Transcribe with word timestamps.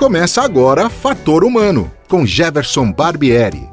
Começa 0.00 0.40
agora 0.40 0.88
Fator 0.88 1.44
Humano, 1.44 1.92
com 2.08 2.24
Jefferson 2.24 2.90
Barbieri. 2.90 3.68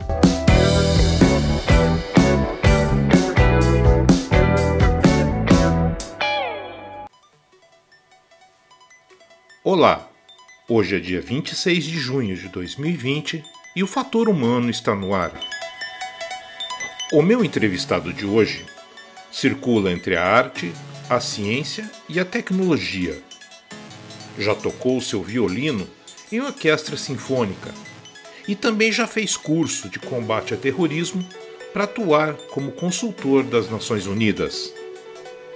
Olá, 9.63 10.05
hoje 10.67 10.97
é 10.97 10.99
dia 10.99 11.21
26 11.21 11.85
de 11.85 11.97
junho 11.97 12.35
de 12.35 12.49
2020 12.49 13.41
e 13.73 13.81
o 13.81 13.87
Fator 13.87 14.27
Humano 14.27 14.69
está 14.69 14.93
no 14.93 15.15
ar. 15.15 15.31
O 17.13 17.21
meu 17.21 17.41
entrevistado 17.41 18.11
de 18.11 18.25
hoje 18.25 18.65
circula 19.31 19.93
entre 19.93 20.17
a 20.17 20.25
arte, 20.25 20.73
a 21.09 21.21
ciência 21.21 21.89
e 22.09 22.19
a 22.19 22.25
tecnologia. 22.25 23.17
Já 24.37 24.53
tocou 24.53 24.99
seu 25.01 25.23
violino 25.23 25.87
em 26.31 26.41
orquestra 26.41 26.97
sinfônica 26.97 27.73
e 28.47 28.55
também 28.55 28.91
já 28.91 29.07
fez 29.07 29.35
curso 29.35 29.89
de 29.89 29.99
combate 29.99 30.53
a 30.53 30.57
terrorismo 30.57 31.27
para 31.73 31.83
atuar 31.83 32.33
como 32.49 32.71
consultor 32.71 33.43
das 33.43 33.69
Nações 33.69 34.07
Unidas. 34.07 34.73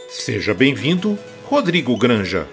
Seja 0.09 0.53
bem-vindo, 0.53 1.17
Rodrigo 1.45 1.95
Granja. 1.97 2.47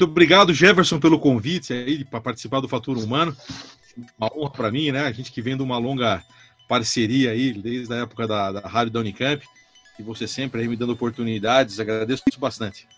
Muito 0.00 0.12
obrigado, 0.12 0.54
Jefferson, 0.54 0.98
pelo 0.98 1.18
convite 1.18 1.74
aí 1.74 2.06
para 2.06 2.22
participar 2.22 2.60
do 2.60 2.68
Fator 2.68 2.96
Humano. 2.96 3.36
Uma 4.18 4.30
honra 4.34 4.50
para 4.50 4.72
mim, 4.72 4.90
né? 4.90 5.02
A 5.02 5.12
gente 5.12 5.30
que 5.30 5.42
vem 5.42 5.58
de 5.58 5.62
uma 5.62 5.76
longa 5.76 6.24
parceria 6.66 7.32
aí, 7.32 7.52
desde 7.52 7.92
a 7.92 7.98
época 7.98 8.26
da, 8.26 8.50
da 8.50 8.60
Rádio 8.60 8.94
da 8.94 9.00
Unicamp, 9.00 9.46
e 9.98 10.02
você 10.02 10.26
sempre 10.26 10.62
aí 10.62 10.68
me 10.68 10.74
dando 10.74 10.94
oportunidades, 10.94 11.78
agradeço 11.78 12.22
isso 12.30 12.40
bastante. 12.40 12.88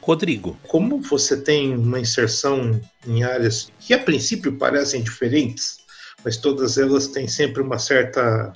Rodrigo, 0.00 0.58
como 0.66 0.98
você 1.02 1.38
tem 1.38 1.76
uma 1.76 2.00
inserção 2.00 2.80
em 3.06 3.22
áreas 3.22 3.70
que 3.78 3.92
a 3.92 3.98
princípio 3.98 4.56
parecem 4.56 5.02
diferentes, 5.02 5.80
mas 6.24 6.38
todas 6.38 6.78
elas 6.78 7.06
têm 7.06 7.28
sempre 7.28 7.60
uma 7.60 7.78
certa 7.78 8.50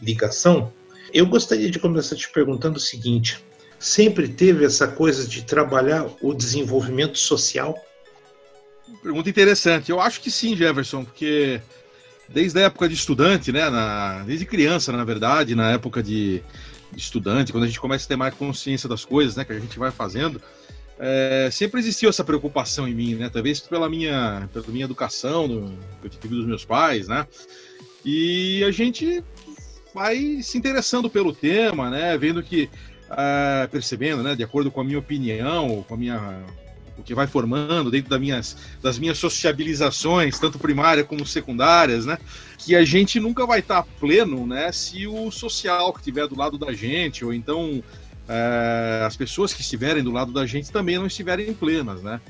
ligação, 0.00 0.72
eu 1.14 1.24
gostaria 1.24 1.70
de 1.70 1.78
começar 1.78 2.16
te 2.16 2.28
perguntando 2.32 2.78
o 2.78 2.80
seguinte: 2.80 3.40
sempre 3.78 4.28
teve 4.28 4.64
essa 4.64 4.88
coisa 4.88 5.26
de 5.26 5.42
trabalhar 5.42 6.06
o 6.20 6.34
desenvolvimento 6.34 7.18
social? 7.18 7.74
Pergunta 9.02 9.28
interessante. 9.28 9.90
Eu 9.90 10.00
acho 10.00 10.20
que 10.20 10.30
sim, 10.30 10.56
Jefferson, 10.56 11.04
porque 11.04 11.60
desde 12.28 12.58
a 12.58 12.62
época 12.62 12.88
de 12.88 12.94
estudante, 12.94 13.52
né, 13.52 13.70
na, 13.70 14.24
desde 14.24 14.44
criança, 14.44 14.92
na 14.92 15.04
verdade, 15.04 15.54
na 15.54 15.70
época 15.70 16.02
de, 16.02 16.42
estudante, 16.96 17.52
quando 17.52 17.64
a 17.64 17.66
gente 17.66 17.80
começa 17.80 18.04
a 18.04 18.08
ter 18.08 18.16
mais 18.16 18.34
consciência 18.34 18.88
das 18.88 19.04
coisas, 19.04 19.36
né, 19.36 19.44
que 19.44 19.52
a 19.52 19.58
gente 19.58 19.78
vai 19.78 19.90
fazendo, 19.90 20.40
é, 20.98 21.48
sempre 21.52 21.80
existiu 21.80 22.08
essa 22.08 22.24
preocupação 22.24 22.88
em 22.88 22.94
mim, 22.94 23.14
né, 23.14 23.30
talvez 23.32 23.60
pela 23.60 23.88
minha, 23.88 24.48
pela 24.52 24.66
minha 24.68 24.84
educação, 24.84 25.48
do, 25.48 25.78
que 26.00 26.06
eu 26.06 26.10
tive 26.10 26.34
dos 26.34 26.46
meus 26.46 26.64
pais, 26.64 27.08
né, 27.08 27.26
e 28.04 28.64
a 28.64 28.70
gente 28.70 29.22
vai 29.94 30.40
se 30.42 30.56
interessando 30.56 31.10
pelo 31.10 31.32
tema, 31.32 31.90
né, 31.90 32.16
vendo 32.16 32.42
que 32.42 32.68
uh, 33.10 33.68
percebendo, 33.68 34.22
né, 34.22 34.34
de 34.34 34.42
acordo 34.42 34.70
com 34.70 34.80
a 34.80 34.84
minha 34.84 34.98
opinião, 34.98 35.84
com 35.86 35.94
a 35.94 35.96
minha 35.96 36.44
o 36.98 37.02
que 37.02 37.14
vai 37.14 37.26
formando 37.26 37.90
dentro 37.90 38.10
das 38.10 38.20
minhas, 38.20 38.56
das 38.82 38.98
minhas 38.98 39.18
sociabilizações, 39.18 40.38
tanto 40.38 40.58
primárias 40.58 41.06
como 41.06 41.24
secundárias, 41.24 42.04
né? 42.04 42.18
Que 42.58 42.74
a 42.74 42.84
gente 42.84 43.20
nunca 43.20 43.46
vai 43.46 43.60
estar 43.60 43.84
pleno, 44.00 44.46
né? 44.46 44.72
Se 44.72 45.06
o 45.06 45.30
social 45.30 45.92
que 45.92 46.00
estiver 46.00 46.26
do 46.26 46.36
lado 46.36 46.58
da 46.58 46.72
gente, 46.72 47.24
ou 47.24 47.32
então 47.32 47.82
é, 48.28 49.04
as 49.06 49.16
pessoas 49.16 49.54
que 49.54 49.60
estiverem 49.60 50.02
do 50.02 50.10
lado 50.10 50.32
da 50.32 50.44
gente 50.44 50.72
também 50.72 50.98
não 50.98 51.06
estiverem 51.06 51.54
plenas, 51.54 52.02
né? 52.02 52.20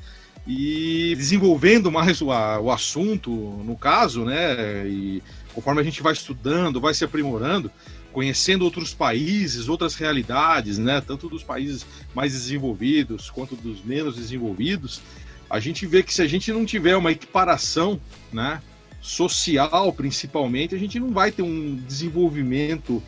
E 0.46 1.14
desenvolvendo 1.16 1.90
mais 1.90 2.20
o, 2.20 2.26
o 2.26 2.70
assunto, 2.70 3.30
no 3.30 3.76
caso, 3.76 4.24
né? 4.24 4.86
E 4.86 5.22
conforme 5.54 5.80
a 5.80 5.84
gente 5.84 6.02
vai 6.02 6.12
estudando, 6.12 6.80
vai 6.80 6.92
se 6.92 7.04
aprimorando, 7.04 7.70
conhecendo 8.18 8.64
outros 8.64 8.92
países, 8.92 9.68
outras 9.68 9.94
realidades, 9.94 10.76
né, 10.76 11.00
tanto 11.00 11.28
dos 11.28 11.44
países 11.44 11.86
mais 12.12 12.32
desenvolvidos 12.32 13.30
quanto 13.30 13.54
dos 13.54 13.80
menos 13.84 14.16
desenvolvidos, 14.16 15.00
a 15.48 15.60
gente 15.60 15.86
vê 15.86 16.02
que 16.02 16.12
se 16.12 16.20
a 16.20 16.26
gente 16.26 16.52
não 16.52 16.66
tiver 16.66 16.96
uma 16.96 17.12
equiparação, 17.12 18.00
né, 18.32 18.60
social 19.00 19.92
principalmente, 19.92 20.74
a 20.74 20.78
gente 20.78 20.98
não 20.98 21.12
vai 21.12 21.30
ter 21.30 21.42
um 21.42 21.76
desenvolvimento 21.76 23.00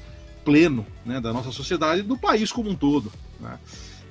pleno, 0.45 0.87
né, 1.05 1.21
da 1.21 1.33
nossa 1.33 1.51
sociedade, 1.51 2.03
do 2.03 2.17
país 2.17 2.53
como 2.53 2.71
um 2.71 2.77
todo, 2.77 3.13
né? 3.41 3.59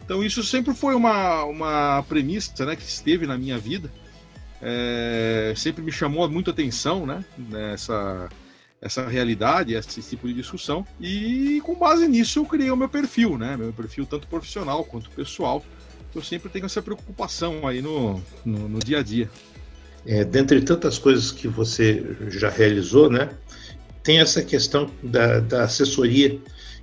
Então 0.04 0.22
isso 0.22 0.44
sempre 0.44 0.74
foi 0.74 0.96
uma, 0.96 1.46
uma 1.46 2.04
premissa, 2.10 2.66
né, 2.66 2.76
que 2.76 2.84
esteve 2.84 3.26
na 3.26 3.38
minha 3.38 3.58
vida, 3.58 3.90
é, 4.62 5.54
sempre 5.56 5.82
me 5.82 5.94
chamou 5.94 6.30
muito 6.30 6.52
atenção, 6.52 7.06
né, 7.06 7.24
nessa 7.38 8.28
essa 8.82 9.08
realidade, 9.08 9.74
esse 9.74 10.02
tipo 10.02 10.28
de 10.28 10.34
discussão. 10.34 10.86
E 11.00 11.62
com 11.66 11.76
base 11.76 12.08
nisso 12.08 12.40
eu 12.40 12.46
criei 12.46 12.72
o 12.72 12.78
meu 12.78 12.90
perfil, 12.90 13.38
né? 13.38 13.58
Meu 13.58 13.74
perfil 13.74 14.06
tanto 14.06 14.28
profissional 14.28 14.84
quanto 14.84 15.10
pessoal. 15.10 15.64
Eu 16.16 16.24
sempre 16.24 16.50
tenho 16.50 16.66
essa 16.66 16.82
preocupação 16.82 17.68
aí 17.68 17.82
no, 17.82 18.22
no, 18.44 18.70
no 18.70 18.80
dia 18.80 19.00
a 19.00 19.04
dia. 19.04 19.30
É, 20.06 20.24
dentre 20.24 20.62
tantas 20.62 20.98
coisas 20.98 21.32
que 21.32 21.48
você 21.48 22.04
já 22.30 22.50
realizou, 22.50 23.10
né? 23.10 23.30
Tem 24.02 24.20
essa 24.20 24.42
questão 24.42 24.90
da, 25.04 25.40
da 25.40 25.64
assessoria 25.64 26.40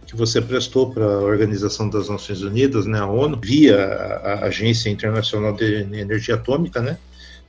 que 0.07 0.15
você 0.15 0.41
prestou 0.41 0.93
para 0.93 1.05
a 1.05 1.21
Organização 1.21 1.89
das 1.91 2.09
Nações 2.09 2.43
Unidas, 2.43 2.87
né, 2.87 3.01
a 3.01 3.07
ONU, 3.07 3.41
via 3.43 3.77
a, 3.77 4.45
Agência 4.45 4.89
Internacional 4.89 5.53
de 5.53 5.65
Energia 5.99 6.37
Atômica, 6.37 6.81
né, 6.81 6.97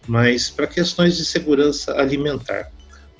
mas 0.08 0.50
para 0.50 0.66
questões 0.66 1.18
de 1.18 1.24
segurança 1.24 1.94
alimentar 1.94 2.72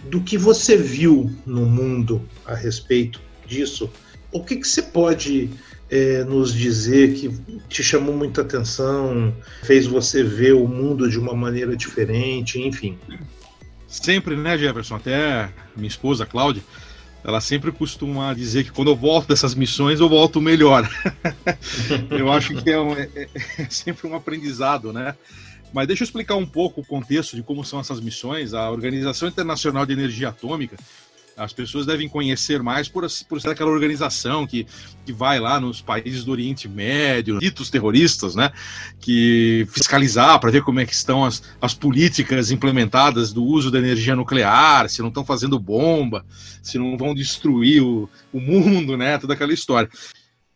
do 0.06 0.22
que 0.22 0.38
você 0.38 0.78
viu 0.78 1.32
no 1.46 1.66
mundo 1.66 2.22
a 2.46 2.56
respeito 2.56 3.22
disso, 3.46 3.90
o 4.32 4.44
que, 4.44 4.58
que 4.58 4.68
você 4.68 4.82
pode 4.82 5.50
é, 5.90 6.24
nos 6.24 6.54
dizer 6.54 7.14
que 7.14 7.32
te 7.70 7.84
chamou 7.84 8.16
muita 8.16 8.42
atenção, 8.42 9.34
fez 9.64 9.86
você 9.86 10.24
ver 10.24 10.54
o 10.54 10.68
mundo 10.68 11.10
de 11.10 11.18
uma 11.18 11.34
maneira 11.34 11.76
diferente, 11.76 12.60
enfim? 12.60 12.98
Sempre, 13.88 14.36
né, 14.36 14.58
Jefferson? 14.58 14.96
Até 14.96 15.50
minha 15.76 15.88
esposa, 15.88 16.26
Cláudia, 16.26 16.62
ela 17.24 17.40
sempre 17.42 17.72
costuma 17.72 18.34
dizer 18.34 18.66
que 18.66 18.72
quando 18.72 18.90
eu 18.90 18.96
volto 18.96 19.28
dessas 19.30 19.56
missões, 19.56 20.00
eu 20.00 20.10
volto 20.10 20.42
melhor. 20.42 20.90
eu 22.12 22.32
acho 22.32 22.56
que 22.62 22.70
é, 22.70 22.80
um, 22.80 22.94
é, 22.94 23.10
é 23.58 23.70
sempre 23.70 24.08
um 24.08 24.16
aprendizado, 24.16 24.92
né? 24.92 25.16
Mas 25.74 25.88
deixa 25.88 26.04
eu 26.04 26.06
explicar 26.06 26.36
um 26.36 26.46
pouco 26.46 26.82
o 26.82 26.86
contexto 26.86 27.36
de 27.36 27.44
como 27.44 27.64
são 27.64 27.80
essas 27.80 28.00
missões. 28.00 28.54
A 28.54 28.70
Organização 28.72 29.28
Internacional 29.28 29.86
de 29.86 29.94
Energia 29.94 30.30
Atômica, 30.30 30.78
as 31.38 31.54
pessoas 31.54 31.86
devem 31.86 32.10
conhecer 32.10 32.64
mais 32.64 32.90
por, 32.90 33.06
por 33.30 33.40
ser 33.40 33.50
aquela 33.50 33.70
organização 33.70 34.48
que, 34.48 34.66
que 35.06 35.14
vai 35.14 35.40
lá 35.40 35.60
nos 35.60 35.82
países 35.82 36.24
do 36.24 36.32
Oriente 36.32 36.68
Médio, 36.68 37.38
ditos 37.38 37.70
terroristas, 37.70 38.34
né? 38.34 38.52
Que 39.00 39.68
fiscalizar 39.72 40.40
para 40.40 40.50
ver 40.50 40.64
como 40.64 40.80
é 40.80 40.86
que 40.86 40.94
estão 40.94 41.24
as, 41.24 41.44
as 41.62 41.76
políticas 41.76 42.50
implementadas 42.50 43.32
do 43.32 43.44
uso 43.44 43.70
da 43.70 43.78
energia 43.78 44.16
nuclear, 44.16 44.90
se 44.90 45.02
não 45.02 45.10
estão 45.10 45.24
fazendo 45.24 45.60
bomba, 45.60 46.26
se 46.64 46.80
não 46.80 46.98
vão 46.98 47.14
destruir 47.14 47.84
o, 47.84 48.10
o 48.34 48.42
mundo, 48.42 48.98
né? 48.98 49.20
Toda 49.20 49.36
aquela 49.36 49.54
história. 49.54 49.90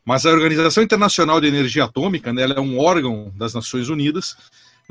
Mas 0.04 0.26
a 0.26 0.32
Organização 0.32 0.84
Internacional 0.84 1.40
de 1.40 1.46
Energia 1.46 1.84
Atômica, 1.84 2.34
né, 2.34 2.42
ela 2.42 2.56
é 2.56 2.60
um 2.60 2.80
órgão 2.80 3.32
das 3.36 3.54
Nações 3.54 3.88
Unidas 3.88 4.36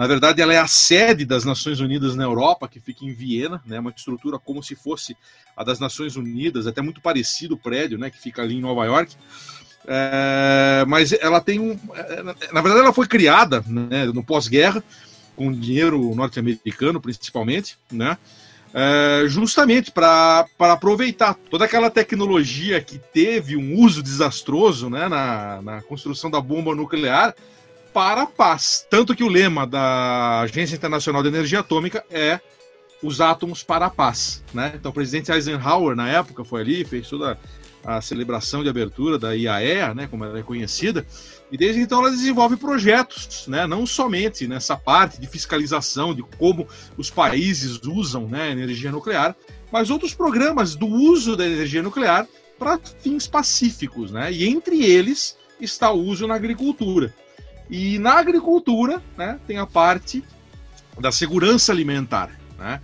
na 0.00 0.06
verdade, 0.06 0.40
ela 0.40 0.54
é 0.54 0.56
a 0.56 0.66
sede 0.66 1.26
das 1.26 1.44
Nações 1.44 1.78
Unidas 1.78 2.16
na 2.16 2.24
Europa, 2.24 2.66
que 2.66 2.80
fica 2.80 3.04
em 3.04 3.12
Viena, 3.12 3.62
né? 3.66 3.78
Uma 3.78 3.92
estrutura 3.94 4.38
como 4.38 4.62
se 4.62 4.74
fosse 4.74 5.14
a 5.54 5.62
das 5.62 5.78
Nações 5.78 6.16
Unidas, 6.16 6.66
até 6.66 6.80
muito 6.80 7.02
parecido 7.02 7.54
o 7.54 7.58
prédio, 7.58 7.98
né? 7.98 8.08
Que 8.08 8.18
fica 8.18 8.40
ali 8.40 8.56
em 8.56 8.62
Nova 8.62 8.86
York. 8.86 9.14
É, 9.86 10.86
mas 10.88 11.12
ela 11.12 11.38
tem 11.38 11.60
um. 11.60 11.78
É, 11.94 12.22
na 12.22 12.62
verdade, 12.62 12.80
ela 12.80 12.94
foi 12.94 13.06
criada 13.06 13.62
né, 13.66 14.06
no 14.06 14.24
pós-guerra, 14.24 14.82
com 15.36 15.52
dinheiro 15.52 16.14
norte-americano, 16.14 16.98
principalmente, 16.98 17.76
né? 17.92 18.16
É, 18.72 19.24
justamente 19.26 19.90
para 19.90 20.46
aproveitar 20.60 21.34
toda 21.50 21.66
aquela 21.66 21.90
tecnologia 21.90 22.80
que 22.80 22.98
teve 22.98 23.54
um 23.54 23.78
uso 23.78 24.02
desastroso 24.02 24.88
né, 24.88 25.08
na, 25.08 25.60
na 25.60 25.82
construção 25.82 26.30
da 26.30 26.40
bomba 26.40 26.74
nuclear 26.74 27.34
para 27.92 28.22
a 28.22 28.26
paz. 28.26 28.86
Tanto 28.88 29.14
que 29.14 29.24
o 29.24 29.28
lema 29.28 29.66
da 29.66 30.40
Agência 30.40 30.76
Internacional 30.76 31.22
de 31.22 31.28
Energia 31.28 31.60
Atômica 31.60 32.04
é 32.10 32.40
os 33.02 33.20
átomos 33.20 33.62
para 33.62 33.86
a 33.86 33.90
paz. 33.90 34.42
Né? 34.52 34.72
Então, 34.74 34.90
o 34.90 34.94
presidente 34.94 35.32
Eisenhower, 35.32 35.96
na 35.96 36.08
época, 36.08 36.44
foi 36.44 36.60
ali, 36.60 36.84
fez 36.84 37.08
toda 37.08 37.38
a 37.84 38.00
celebração 38.00 38.62
de 38.62 38.68
abertura 38.68 39.18
da 39.18 39.34
IAEA, 39.34 39.94
né, 39.94 40.06
como 40.06 40.24
ela 40.24 40.38
é 40.38 40.42
conhecida, 40.42 41.06
E 41.50 41.56
desde 41.56 41.80
então 41.80 42.00
ela 42.00 42.10
desenvolve 42.10 42.56
projetos, 42.56 43.46
né, 43.48 43.66
não 43.66 43.86
somente 43.86 44.46
nessa 44.46 44.76
parte 44.76 45.20
de 45.20 45.26
fiscalização 45.26 46.14
de 46.14 46.22
como 46.22 46.68
os 46.96 47.10
países 47.10 47.80
usam 47.84 48.28
né, 48.28 48.52
energia 48.52 48.92
nuclear, 48.92 49.34
mas 49.72 49.90
outros 49.90 50.14
programas 50.14 50.76
do 50.76 50.86
uso 50.86 51.36
da 51.36 51.46
energia 51.46 51.82
nuclear 51.82 52.28
para 52.58 52.78
fins 53.00 53.26
pacíficos, 53.26 54.12
né? 54.12 54.30
E 54.30 54.46
entre 54.46 54.84
eles 54.84 55.36
está 55.60 55.90
o 55.90 55.98
uso 55.98 56.26
na 56.26 56.34
agricultura. 56.34 57.14
E 57.70 57.98
na 57.98 58.14
agricultura, 58.14 59.00
né, 59.16 59.38
tem 59.46 59.58
a 59.58 59.66
parte 59.66 60.24
da 60.98 61.12
segurança 61.12 61.72
alimentar, 61.72 62.30
né? 62.58 62.80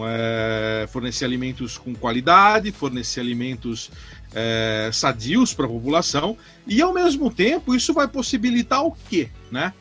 É, 0.00 0.86
fornecer 0.92 1.24
alimentos 1.24 1.76
com 1.76 1.92
qualidade, 1.92 2.70
fornecer 2.70 3.18
alimentos 3.18 3.90
é, 4.32 4.90
sadios 4.92 5.52
para 5.52 5.66
a 5.66 5.68
população 5.68 6.36
e 6.64 6.80
ao 6.80 6.94
mesmo 6.94 7.32
tempo 7.32 7.74
isso 7.74 7.92
vai 7.92 8.06
possibilitar 8.06 8.84
o 8.84 8.92
quê, 8.92 9.28
né? 9.50 9.72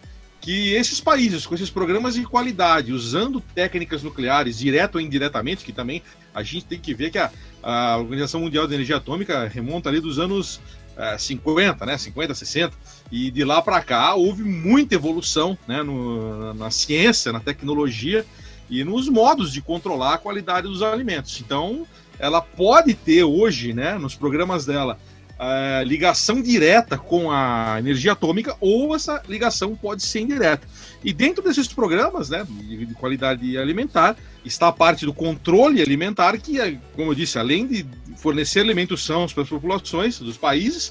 Que 0.42 0.74
esses 0.74 1.00
países 1.00 1.46
com 1.46 1.54
esses 1.54 1.70
programas 1.70 2.16
de 2.16 2.24
qualidade, 2.24 2.92
usando 2.92 3.40
técnicas 3.54 4.02
nucleares, 4.02 4.58
direto 4.58 4.96
ou 4.96 5.02
indiretamente, 5.02 5.64
que 5.64 5.72
também 5.72 6.02
a 6.34 6.42
gente 6.42 6.66
tem 6.66 6.80
que 6.80 6.96
ver 6.96 7.12
que 7.12 7.20
a, 7.20 7.32
a 7.62 7.98
Organização 7.98 8.42
Mundial 8.42 8.68
de 8.68 8.74
Energia 8.74 8.98
Atômica 8.98 9.48
remonta 9.48 9.88
ali 9.88 10.00
dos 10.00 10.18
anos 10.18 10.60
é, 10.98 11.18
50, 11.18 11.86
né? 11.86 11.98
50, 11.98 12.34
60, 12.34 12.74
e 13.12 13.30
de 13.32 13.44
lá 13.44 13.62
para 13.62 13.82
cá 13.82 14.16
houve 14.16 14.44
muita 14.44 14.96
evolução 14.96 15.58
né? 15.68 15.84
No, 15.84 16.54
na 16.54 16.72
ciência, 16.72 17.32
na 17.32 17.40
tecnologia 17.40 18.26
e 18.70 18.84
nos 18.84 19.08
modos 19.08 19.54
de 19.54 19.62
controlar 19.62 20.16
a 20.16 20.18
qualidade 20.18 20.68
dos 20.68 20.82
alimentos. 20.82 21.40
Então, 21.40 21.88
ela 22.20 22.42
pode 22.42 22.94
ter 22.94 23.24
hoje, 23.24 23.74
né, 23.74 23.98
nos 23.98 24.16
programas 24.16 24.66
dela, 24.66 25.00
a 25.40 25.84
ligação 25.84 26.42
direta 26.42 26.98
com 26.98 27.32
a 27.32 27.76
energia 27.78 28.14
atômica 28.14 28.56
ou 28.60 28.96
essa 28.96 29.22
ligação 29.28 29.76
pode 29.76 30.04
ser 30.04 30.22
indireta. 30.22 30.68
E 31.04 31.14
dentro 31.14 31.44
desses 31.44 31.68
programas 31.68 32.30
né, 32.30 32.46
de 32.46 32.94
qualidade 32.96 33.58
alimentar 33.58 34.16
está 34.44 34.68
a 34.70 34.72
parte 34.72 35.06
do 35.06 35.14
controle 35.14 35.82
alimentar, 35.82 36.38
que, 36.38 36.60
é, 36.60 36.78
como 36.96 37.12
eu 37.12 37.16
disse, 37.16 37.38
além 37.38 37.68
de 37.68 37.86
fornecer 38.16 38.62
alimentos 38.62 39.06
sãos 39.06 39.32
para 39.32 39.44
as 39.44 39.50
populações 39.50 40.20
dos 40.20 40.38
países, 40.38 40.90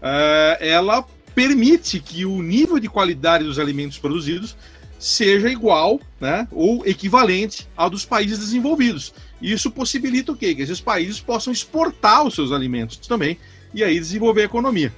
uh, 0.00 0.56
ela 0.60 1.04
permite 1.34 1.98
que 1.98 2.24
o 2.24 2.40
nível 2.40 2.78
de 2.78 2.88
qualidade 2.88 3.44
dos 3.44 3.58
alimentos 3.58 3.98
produzidos 3.98 4.56
seja 4.98 5.48
igual 5.48 6.00
né, 6.20 6.46
ou 6.50 6.86
equivalente 6.86 7.68
ao 7.76 7.90
dos 7.90 8.04
países 8.04 8.38
desenvolvidos. 8.38 9.12
Isso 9.40 9.70
possibilita 9.70 10.32
o 10.32 10.36
quê? 10.36 10.54
Que 10.54 10.62
esses 10.62 10.80
países 10.80 11.20
possam 11.20 11.52
exportar 11.52 12.24
os 12.24 12.34
seus 12.34 12.50
alimentos 12.52 12.96
também 12.98 13.38
e 13.74 13.84
aí 13.84 13.98
desenvolver 13.98 14.42
a 14.42 14.44
economia. 14.44 14.92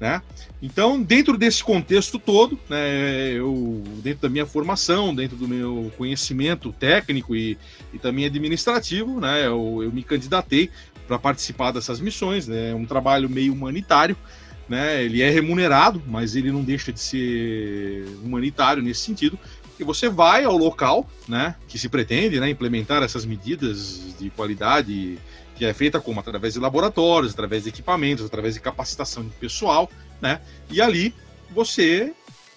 Né? 0.00 0.22
Então, 0.62 1.02
dentro 1.02 1.36
desse 1.36 1.62
contexto 1.62 2.18
todo, 2.18 2.58
né, 2.70 3.32
eu, 3.32 3.82
dentro 4.02 4.22
da 4.22 4.28
minha 4.30 4.46
formação, 4.46 5.14
dentro 5.14 5.36
do 5.36 5.46
meu 5.46 5.92
conhecimento 5.98 6.72
técnico 6.72 7.36
e, 7.36 7.58
e 7.92 7.98
também 7.98 8.24
administrativo, 8.24 9.20
né, 9.20 9.46
eu, 9.46 9.80
eu 9.82 9.92
me 9.92 10.02
candidatei 10.02 10.70
para 11.06 11.18
participar 11.18 11.72
dessas 11.72 12.00
missões. 12.00 12.48
Né, 12.48 12.70
é 12.70 12.74
um 12.74 12.86
trabalho 12.86 13.28
meio 13.28 13.52
humanitário, 13.52 14.16
né, 14.66 15.04
ele 15.04 15.20
é 15.20 15.28
remunerado, 15.28 16.02
mas 16.06 16.34
ele 16.34 16.50
não 16.50 16.64
deixa 16.64 16.90
de 16.90 17.00
ser 17.00 18.06
humanitário 18.24 18.82
nesse 18.82 19.00
sentido, 19.00 19.38
e 19.78 19.84
você 19.84 20.08
vai 20.08 20.44
ao 20.44 20.56
local, 20.56 21.08
né, 21.28 21.56
que 21.66 21.78
se 21.78 21.88
pretende, 21.88 22.40
né, 22.40 22.48
implementar 22.48 23.02
essas 23.02 23.24
medidas 23.24 24.14
de 24.18 24.30
qualidade 24.30 25.18
que 25.60 25.66
é 25.66 25.74
feita 25.74 26.00
como 26.00 26.18
através 26.18 26.54
de 26.54 26.58
laboratórios, 26.58 27.34
através 27.34 27.64
de 27.64 27.68
equipamentos, 27.68 28.24
através 28.24 28.54
de 28.54 28.60
capacitação 28.60 29.22
de 29.22 29.28
pessoal, 29.32 29.90
né? 30.18 30.40
E 30.70 30.80
ali 30.80 31.14
você 31.50 32.14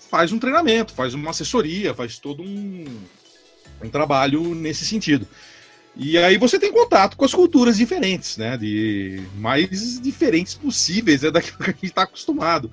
faz 0.09 0.31
um 0.31 0.39
treinamento, 0.39 0.93
faz 0.93 1.13
uma 1.13 1.31
assessoria, 1.31 1.93
faz 1.93 2.17
todo 2.17 2.41
um, 2.41 2.85
um 3.83 3.89
trabalho 3.89 4.55
nesse 4.55 4.85
sentido. 4.85 5.27
E 5.97 6.17
aí 6.17 6.37
você 6.37 6.57
tem 6.57 6.71
contato 6.71 7.17
com 7.17 7.25
as 7.25 7.33
culturas 7.33 7.75
diferentes, 7.75 8.37
né? 8.37 8.55
De 8.55 9.21
mais 9.35 9.99
diferentes 9.99 10.53
possíveis, 10.53 11.23
é 11.23 11.25
né, 11.25 11.31
daquilo 11.43 11.57
que 11.57 11.71
a 11.71 11.73
gente 11.73 11.85
está 11.87 12.03
acostumado 12.03 12.71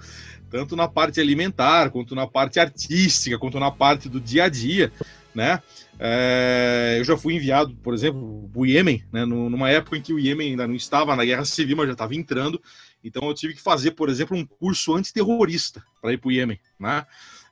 tanto 0.48 0.74
na 0.74 0.88
parte 0.88 1.20
alimentar, 1.20 1.90
quanto 1.90 2.12
na 2.12 2.26
parte 2.26 2.58
artística, 2.58 3.38
quanto 3.38 3.60
na 3.60 3.70
parte 3.70 4.08
do 4.08 4.20
dia 4.20 4.44
a 4.44 4.48
dia, 4.48 4.92
né? 5.32 5.62
É, 6.02 6.96
eu 6.98 7.04
já 7.04 7.14
fui 7.14 7.34
enviado, 7.34 7.76
por 7.76 7.92
exemplo, 7.92 8.48
para 8.50 8.62
o 8.62 8.64
Iêmen, 8.64 9.04
né, 9.12 9.26
numa 9.26 9.68
época 9.68 9.98
em 9.98 10.00
que 10.00 10.14
o 10.14 10.18
Iêmen 10.18 10.52
ainda 10.52 10.66
não 10.66 10.74
estava 10.74 11.14
na 11.14 11.26
guerra 11.26 11.44
civil, 11.44 11.76
mas 11.76 11.86
já 11.86 11.92
estava 11.92 12.14
entrando. 12.14 12.60
Então 13.04 13.28
eu 13.28 13.34
tive 13.34 13.52
que 13.52 13.60
fazer, 13.60 13.90
por 13.90 14.08
exemplo, 14.08 14.34
um 14.34 14.46
curso 14.46 14.94
antiterrorista 14.94 15.84
para 16.00 16.14
ir 16.14 16.16
para 16.16 16.28
o 16.28 16.32
Iêmen. 16.32 16.58
Né? 16.78 17.04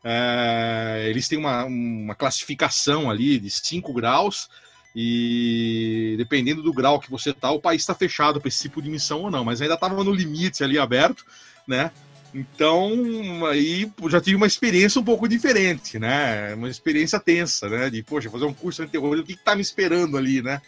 É, 0.02 1.06
eles 1.10 1.28
têm 1.28 1.38
uma, 1.38 1.66
uma 1.66 2.14
classificação 2.14 3.10
ali 3.10 3.38
de 3.38 3.50
5 3.50 3.92
graus, 3.92 4.48
e 4.96 6.14
dependendo 6.16 6.62
do 6.62 6.72
grau 6.72 6.98
que 6.98 7.10
você 7.10 7.34
tá, 7.34 7.50
o 7.50 7.60
país 7.60 7.82
está 7.82 7.94
fechado 7.94 8.40
para 8.40 8.48
esse 8.48 8.62
tipo 8.62 8.80
de 8.80 8.88
missão 8.88 9.22
ou 9.22 9.30
não, 9.30 9.44
mas 9.44 9.60
ainda 9.60 9.74
estava 9.74 10.02
no 10.02 10.12
limite 10.12 10.64
ali 10.64 10.78
aberto, 10.78 11.22
né? 11.66 11.92
Então, 12.34 13.46
aí 13.46 13.90
já 14.08 14.20
tive 14.20 14.36
uma 14.36 14.46
experiência 14.46 15.00
um 15.00 15.04
pouco 15.04 15.26
diferente, 15.26 15.98
né? 15.98 16.54
Uma 16.54 16.68
experiência 16.68 17.18
tensa, 17.18 17.68
né? 17.68 17.88
De, 17.88 18.02
poxa, 18.02 18.30
fazer 18.30 18.44
um 18.44 18.52
curso 18.52 18.84
de 18.84 18.92
terrorismo, 18.92 19.24
o 19.24 19.26
que, 19.26 19.36
que 19.36 19.44
tá 19.44 19.54
me 19.54 19.62
esperando 19.62 20.16
ali, 20.16 20.42
né? 20.42 20.60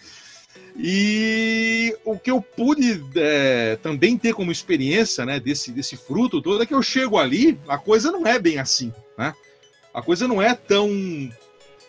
E 0.76 1.96
o 2.04 2.18
que 2.18 2.30
eu 2.30 2.40
pude 2.40 3.02
é, 3.16 3.76
também 3.82 4.16
ter 4.16 4.32
como 4.32 4.50
experiência, 4.50 5.24
né, 5.24 5.38
desse, 5.38 5.70
desse 5.72 5.96
fruto 5.96 6.40
todo, 6.40 6.62
é 6.62 6.66
que 6.66 6.74
eu 6.74 6.82
chego 6.82 7.18
ali, 7.18 7.58
a 7.68 7.76
coisa 7.76 8.10
não 8.10 8.26
é 8.26 8.38
bem 8.38 8.58
assim, 8.58 8.92
né? 9.16 9.34
A 9.92 10.00
coisa 10.00 10.26
não 10.26 10.40
é 10.40 10.54
tão 10.54 10.88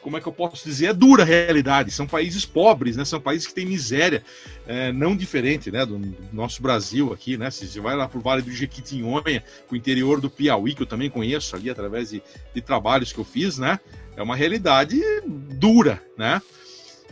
como 0.01 0.17
é 0.17 0.21
que 0.21 0.27
eu 0.27 0.33
posso 0.33 0.67
dizer, 0.67 0.87
é 0.87 0.93
dura 0.93 1.23
a 1.23 1.25
realidade. 1.25 1.91
São 1.91 2.07
países 2.07 2.45
pobres, 2.45 2.97
né? 2.97 3.05
São 3.05 3.21
países 3.21 3.47
que 3.47 3.53
têm 3.53 3.65
miséria, 3.65 4.23
é, 4.67 4.91
não 4.91 5.15
diferente, 5.15 5.71
né, 5.71 5.85
do, 5.85 6.01
nosso 6.33 6.61
Brasil 6.61 7.13
aqui, 7.13 7.37
né? 7.37 7.51
Se 7.51 7.67
você 7.67 7.79
vai 7.79 7.95
lá 7.95 8.07
para 8.07 8.17
o 8.17 8.21
Vale 8.21 8.41
do 8.41 8.51
Jequitinhonha, 8.51 9.43
o 9.69 9.75
interior 9.75 10.19
do 10.19 10.29
Piauí, 10.29 10.73
que 10.73 10.81
eu 10.81 10.87
também 10.87 11.09
conheço 11.09 11.55
ali 11.55 11.69
através 11.69 12.09
de, 12.09 12.21
de 12.53 12.61
trabalhos 12.61 13.13
que 13.13 13.19
eu 13.19 13.25
fiz, 13.25 13.57
né? 13.57 13.79
É 14.15 14.23
uma 14.23 14.35
realidade 14.35 14.99
dura, 15.25 16.01
né? 16.17 16.41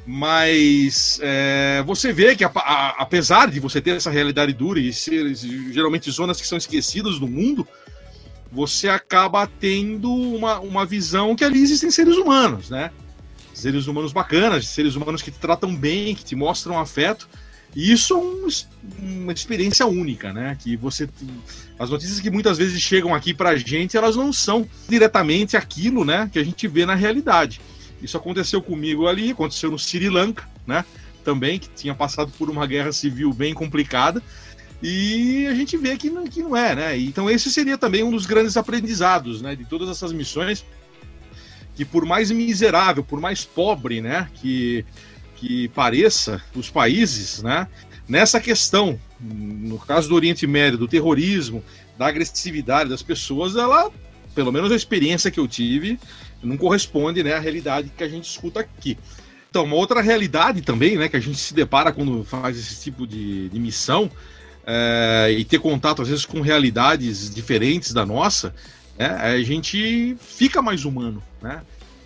Mas 0.06 1.19
é, 1.21 1.83
você 1.86 2.12
vê 2.12 2.36
que, 2.36 2.44
a, 2.44 2.51
a, 2.56 2.89
apesar 3.01 3.51
de 3.51 3.59
você 3.59 3.80
ter 3.80 3.91
essa 3.91 4.09
realidade 4.09 4.53
dura 4.53 4.80
e 4.80 4.91
ser 4.91 5.36
geralmente 5.71 6.09
zonas 6.09 6.41
que 6.41 6.47
são 6.47 6.57
esquecidas 6.57 7.19
no 7.19 7.27
mundo, 7.27 7.68
você 8.51 8.90
acaba 8.90 9.48
tendo 9.48 10.12
uma, 10.12 10.60
uma 10.60 10.86
visão 10.86 11.36
que 11.36 11.44
ali 11.44 11.62
existem 11.62 11.92
seres 11.92 12.16
humanos, 12.18 12.69
né? 12.69 12.92
Seres 13.54 13.88
humanos 13.88 14.12
bacanas, 14.12 14.68
seres 14.68 14.96
humanos 14.96 15.22
que 15.22 15.32
te 15.32 15.38
tratam 15.38 15.75
bem, 15.75 16.15
que 16.15 16.24
te 16.24 16.36
mostram 16.36 16.79
afeto. 16.79 17.27
E 17.75 17.91
isso 17.91 18.13
é 18.13 18.18
um, 18.18 18.48
uma 19.22 19.34
experiência 19.34 19.86
única, 19.86 20.34
né? 20.34 20.58
Que 20.60 20.75
você. 20.75 21.08
As 21.77 21.89
notícias 21.89 22.20
que 22.20 22.32
muitas 22.32 22.58
vezes 22.58 22.82
chegam 22.82 23.13
aqui 23.13 23.34
pra 23.34 23.56
gente, 23.56 23.96
elas 23.96 24.15
não 24.15 24.34
são 24.34 24.68
diretamente 24.88 25.56
aquilo, 25.56 26.03
né? 26.03 26.29
Que 26.32 26.39
a 26.39 26.44
gente 26.44 26.68
vê 26.68 26.86
na 26.86 26.96
realidade. 26.96 27.62
Isso 28.01 28.18
aconteceu 28.18 28.62
comigo 28.62 29.08
ali, 29.08 29.32
aconteceu 29.32 29.70
no 29.70 29.77
Sri 29.77 30.10
Lanka, 30.10 30.48
né? 30.65 30.84
Também, 31.24 31.60
que 31.60 31.70
tinha 31.70 31.94
passado 31.94 32.32
por 32.38 32.50
uma 32.50 32.65
guerra 32.65 32.91
civil 32.91 33.32
bem 33.34 33.53
complicada. 33.53 34.24
E 34.81 35.45
a 35.48 35.53
gente 35.53 35.75
vê 35.75 35.98
que 35.98 36.09
não, 36.09 36.25
que 36.25 36.41
não 36.41 36.55
é, 36.55 36.75
né? 36.75 36.98
Então 36.98 37.29
esse 37.29 37.51
seria 37.51 37.77
também 37.77 38.03
um 38.03 38.12
dos 38.12 38.25
grandes 38.25 38.55
aprendizados, 38.55 39.41
né? 39.41 39.55
De 39.55 39.65
todas 39.65 39.89
essas 39.89 40.13
missões, 40.13 40.65
que 41.75 41.83
por 41.83 42.05
mais 42.05 42.31
miserável, 42.31 43.03
por 43.03 43.19
mais 43.19 43.43
pobre, 43.43 44.01
né? 44.01 44.29
Que, 44.36 44.86
que 45.36 45.67
pareça 45.69 46.41
os 46.55 46.69
países, 46.69 47.43
né? 47.43 47.67
Nessa 48.07 48.39
questão, 48.39 49.00
no 49.19 49.77
caso 49.77 50.09
do 50.09 50.15
Oriente 50.15 50.48
Médio, 50.48 50.79
do 50.79 50.88
terrorismo, 50.88 51.63
da 51.98 52.07
agressividade 52.07 52.89
das 52.89 53.03
pessoas, 53.03 53.55
ela, 53.55 53.91
pelo 54.33 54.51
menos 54.51 54.71
a 54.71 54.75
experiência 54.75 55.29
que 55.29 55.39
eu 55.39 55.48
tive, 55.48 56.00
não 56.41 56.57
corresponde 56.57 57.21
né, 57.21 57.33
à 57.33 57.39
realidade 57.39 57.91
que 57.95 58.03
a 58.03 58.09
gente 58.09 58.27
escuta 58.27 58.62
aqui. 58.62 58.98
Então, 59.50 59.63
uma 59.63 59.75
outra 59.75 60.01
realidade 60.01 60.62
também, 60.62 60.98
né, 60.98 61.09
que 61.09 61.17
a 61.17 61.19
gente 61.19 61.38
se 61.38 61.53
depara 61.53 61.91
quando 61.91 62.24
faz 62.24 62.57
esse 62.57 62.81
tipo 62.81 63.05
de, 63.05 63.50
de 63.50 63.59
missão, 63.59 64.09
é, 64.71 65.31
e 65.31 65.43
ter 65.43 65.57
contato, 65.57 66.03
às 66.03 66.07
vezes, 66.07 66.25
com 66.27 66.41
realidades 66.41 67.33
diferentes 67.33 67.91
da 67.91 68.05
nossa, 68.05 68.53
né, 68.95 69.07
a 69.07 69.41
gente 69.41 70.15
fica 70.21 70.61
mais 70.61 70.85
humano, 70.85 71.23
né? 71.41 71.63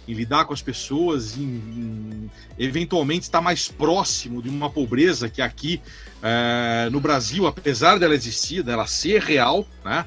Em 0.08 0.14
lidar 0.14 0.46
com 0.46 0.54
as 0.54 0.62
pessoas, 0.62 1.38
em, 1.38 1.42
em 1.42 2.32
eventualmente 2.58 3.24
estar 3.24 3.42
mais 3.42 3.68
próximo 3.68 4.42
de 4.42 4.48
uma 4.48 4.70
pobreza 4.70 5.30
que 5.30 5.42
aqui 5.42 5.82
é, 6.22 6.90
no 6.90 7.02
Brasil, 7.02 7.48
apesar 7.48 8.00
dela 8.00 8.16
existir, 8.16 8.64
dela 8.64 8.88
ser 8.88 9.22
real, 9.22 9.68
né? 9.84 10.06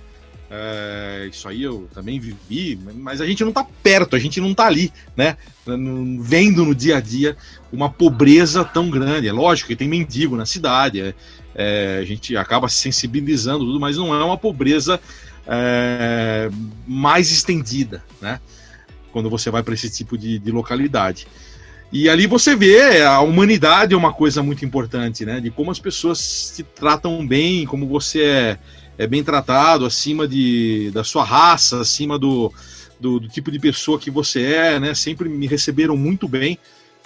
É, 0.49 1.29
isso 1.31 1.49
aí 1.49 1.63
eu 1.63 1.89
também 1.93 2.21
vivi, 2.21 2.79
mas 2.95 3.21
a 3.21 3.27
gente 3.27 3.43
não 3.43 3.49
está 3.51 3.67
perto, 3.83 4.15
a 4.15 4.19
gente 4.19 4.41
não 4.41 4.53
está 4.53 4.67
ali, 4.67 4.93
né? 5.17 5.37
Vendo 6.21 6.65
no 6.65 6.75
dia 6.75 6.99
a 6.99 7.01
dia 7.01 7.37
uma 7.73 7.91
pobreza 7.91 8.65
tão 8.65 8.89
grande. 8.89 9.29
É 9.29 9.33
lógico 9.33 9.69
que 9.69 9.77
tem 9.77 9.89
mendigo 9.89 10.37
na 10.37 10.47
cidade, 10.47 11.01
é, 11.01 11.15
é, 11.57 11.99
a 12.03 12.05
gente 12.05 12.37
acaba 12.37 12.69
se 12.69 12.77
sensibilizando, 12.77 13.65
tudo, 13.65 13.81
mas 13.81 13.97
não 13.97 14.15
é 14.15 14.23
uma 14.23 14.37
pobreza 14.37 15.01
é, 15.47 16.51
mais 16.87 17.31
estendida, 17.31 18.05
né? 18.21 18.39
Quando 19.11 19.31
você 19.31 19.51
vai 19.51 19.63
para 19.63 19.73
esse 19.73 19.89
tipo 19.89 20.19
de, 20.19 20.39
de 20.39 20.53
localidade. 20.53 21.27
E 21.91 22.11
ali 22.11 22.27
você 22.27 22.55
vê 22.55 23.03
a 23.03 23.21
humanidade 23.21 23.95
é 23.95 23.97
uma 23.97 24.13
coisa 24.13 24.43
muito 24.43 24.65
importante, 24.67 25.25
né? 25.25 25.41
De 25.41 25.51
como 25.51 25.71
as 25.71 25.79
pessoas 25.79 26.19
se 26.19 26.63
tratam 26.63 27.27
bem, 27.27 27.65
como 27.65 27.87
você 27.87 28.23
é, 28.23 28.59
é 28.99 29.07
bem 29.07 29.25
tratado, 29.25 29.87
acima 29.87 30.29
de, 30.29 30.91
da 30.93 31.03
sua 31.03 31.25
raça, 31.25 31.81
acima 31.81 32.19
do, 32.19 32.53
do, 33.01 33.19
do, 33.19 33.29
tipo 33.29 33.51
de 33.51 33.59
pessoa 33.59 33.99
que 33.99 34.11
você 34.11 34.43
é, 34.43 34.81
né? 34.81 34.95
Sempre 34.95 35.27
me 35.27 35.47
receberam 35.47 35.97
muito 35.97 36.29
bem, 36.29 36.59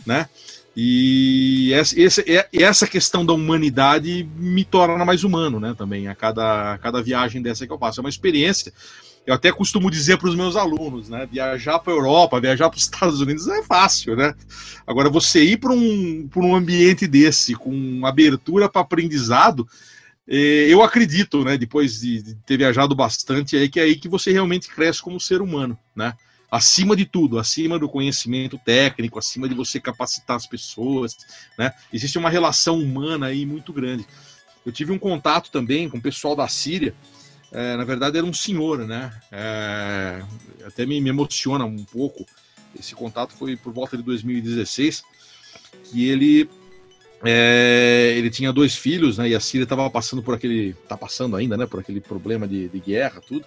né? 0.05 0.29
E 0.77 1.73
essa, 1.75 2.25
essa, 2.53 2.87
questão 2.87 3.27
da 3.27 3.33
humanidade 3.33 4.29
me 4.37 4.65
torna 4.65 5.05
mais 5.05 5.25
humano, 5.25 5.59
né? 5.59 5.75
Também 5.77 6.07
a 6.09 6.15
cada, 6.15 6.75
a 6.75 6.79
cada 6.79 7.03
viagem 7.03 7.43
dessa 7.43 7.67
que 7.67 7.73
eu 7.73 7.79
faço. 7.79 8.01
É 8.01 8.03
uma 8.03 8.09
experiência 8.09 8.73
eu 9.27 9.35
até 9.35 9.53
costumo 9.53 9.91
dizer 9.91 10.19
para 10.19 10.29
os 10.29 10.35
meus 10.35 10.57
alunos, 10.57 11.09
né? 11.09 11.29
Viajar 11.31 11.79
para 11.79 11.93
a 11.93 11.97
Europa, 11.97 12.41
viajar 12.41 12.69
para 12.69 12.79
os 12.79 12.85
Estados 12.85 13.21
Unidos 13.21 13.47
é 13.49 13.63
fácil, 13.63 14.17
né? 14.17 14.35
Agora, 14.87 15.11
você 15.11 15.43
ir 15.43 15.59
para 15.59 15.73
um, 15.73 16.29
um 16.37 16.55
ambiente 16.55 17.07
desse, 17.07 17.55
com 17.55 18.05
abertura 18.05 18.69
para 18.69 18.83
aprendizado, 18.83 19.69
eh, 20.27 20.67
eu 20.69 20.83
acredito, 20.83 21.45
né? 21.45 21.57
Depois 21.57 22.01
de, 22.01 22.23
de, 22.23 22.35
ter 22.47 22.57
viajado 22.57 22.95
bastante, 22.95 23.57
é 23.57 23.69
que 23.69 23.79
é 23.79 23.85
aí 23.85 23.97
que 23.97 24.09
você 24.09 24.33
realmente 24.33 24.69
cresce 24.69 25.03
como 25.03 25.21
ser 25.21 25.41
humano, 25.41 25.79
né? 25.95 26.15
Acima 26.51 26.97
de 26.97 27.05
tudo, 27.05 27.39
acima 27.39 27.79
do 27.79 27.89
conhecimento 27.89 28.59
técnico, 28.59 29.19
acima 29.19 29.49
de 29.49 29.55
você 29.55 29.79
capacitar 29.79 30.37
as 30.37 30.47
pessoas, 30.47 31.17
né? 31.57 31.73
Existe 31.93 32.19
uma 32.19 32.29
relação 32.29 32.79
humana 32.79 33.27
aí 33.27 33.47
muito 33.47 33.73
grande. 33.73 34.05
Eu 34.67 34.73
tive 34.73 34.93
um 34.93 34.99
contato 34.99 35.51
também 35.51 35.89
com 35.89 35.99
o 35.99 36.03
pessoal 36.03 36.35
da 36.35 36.49
Síria, 36.49 36.95
é, 37.53 37.77
na 37.77 37.85
verdade 37.85 38.17
era 38.17 38.27
um 38.27 38.33
senhor, 38.33 38.87
né? 38.87 39.13
É, 39.31 40.23
até 40.65 40.87
me, 40.87 41.01
me, 41.01 41.11
emociona 41.11 41.65
um 41.65 41.85
pouco. 41.85 42.25
Esse 42.79 42.95
contato 42.95 43.33
foi 43.33 43.57
por 43.57 43.73
volta 43.73 43.97
de 43.97 44.03
2016, 44.05 45.03
que 45.85 46.09
ele 46.09 46.49
é, 47.25 48.15
ele 48.17 48.31
tinha 48.31 48.53
dois 48.53 48.77
filhos, 48.77 49.19
né? 49.19 49.29
E 49.29 49.35
a 49.35 49.41
Síria 49.41 49.65
estava 49.65 49.91
passando 49.91 50.23
por 50.23 50.35
aquele, 50.35 50.75
tá 50.89 50.97
passando 50.97 51.35
ainda, 51.35 51.57
né? 51.57 51.67
Por 51.67 51.81
aquele 51.81 52.01
problema 52.01 52.47
de, 52.47 52.69
de 52.69 52.79
guerra, 52.79 53.21
tudo. 53.21 53.45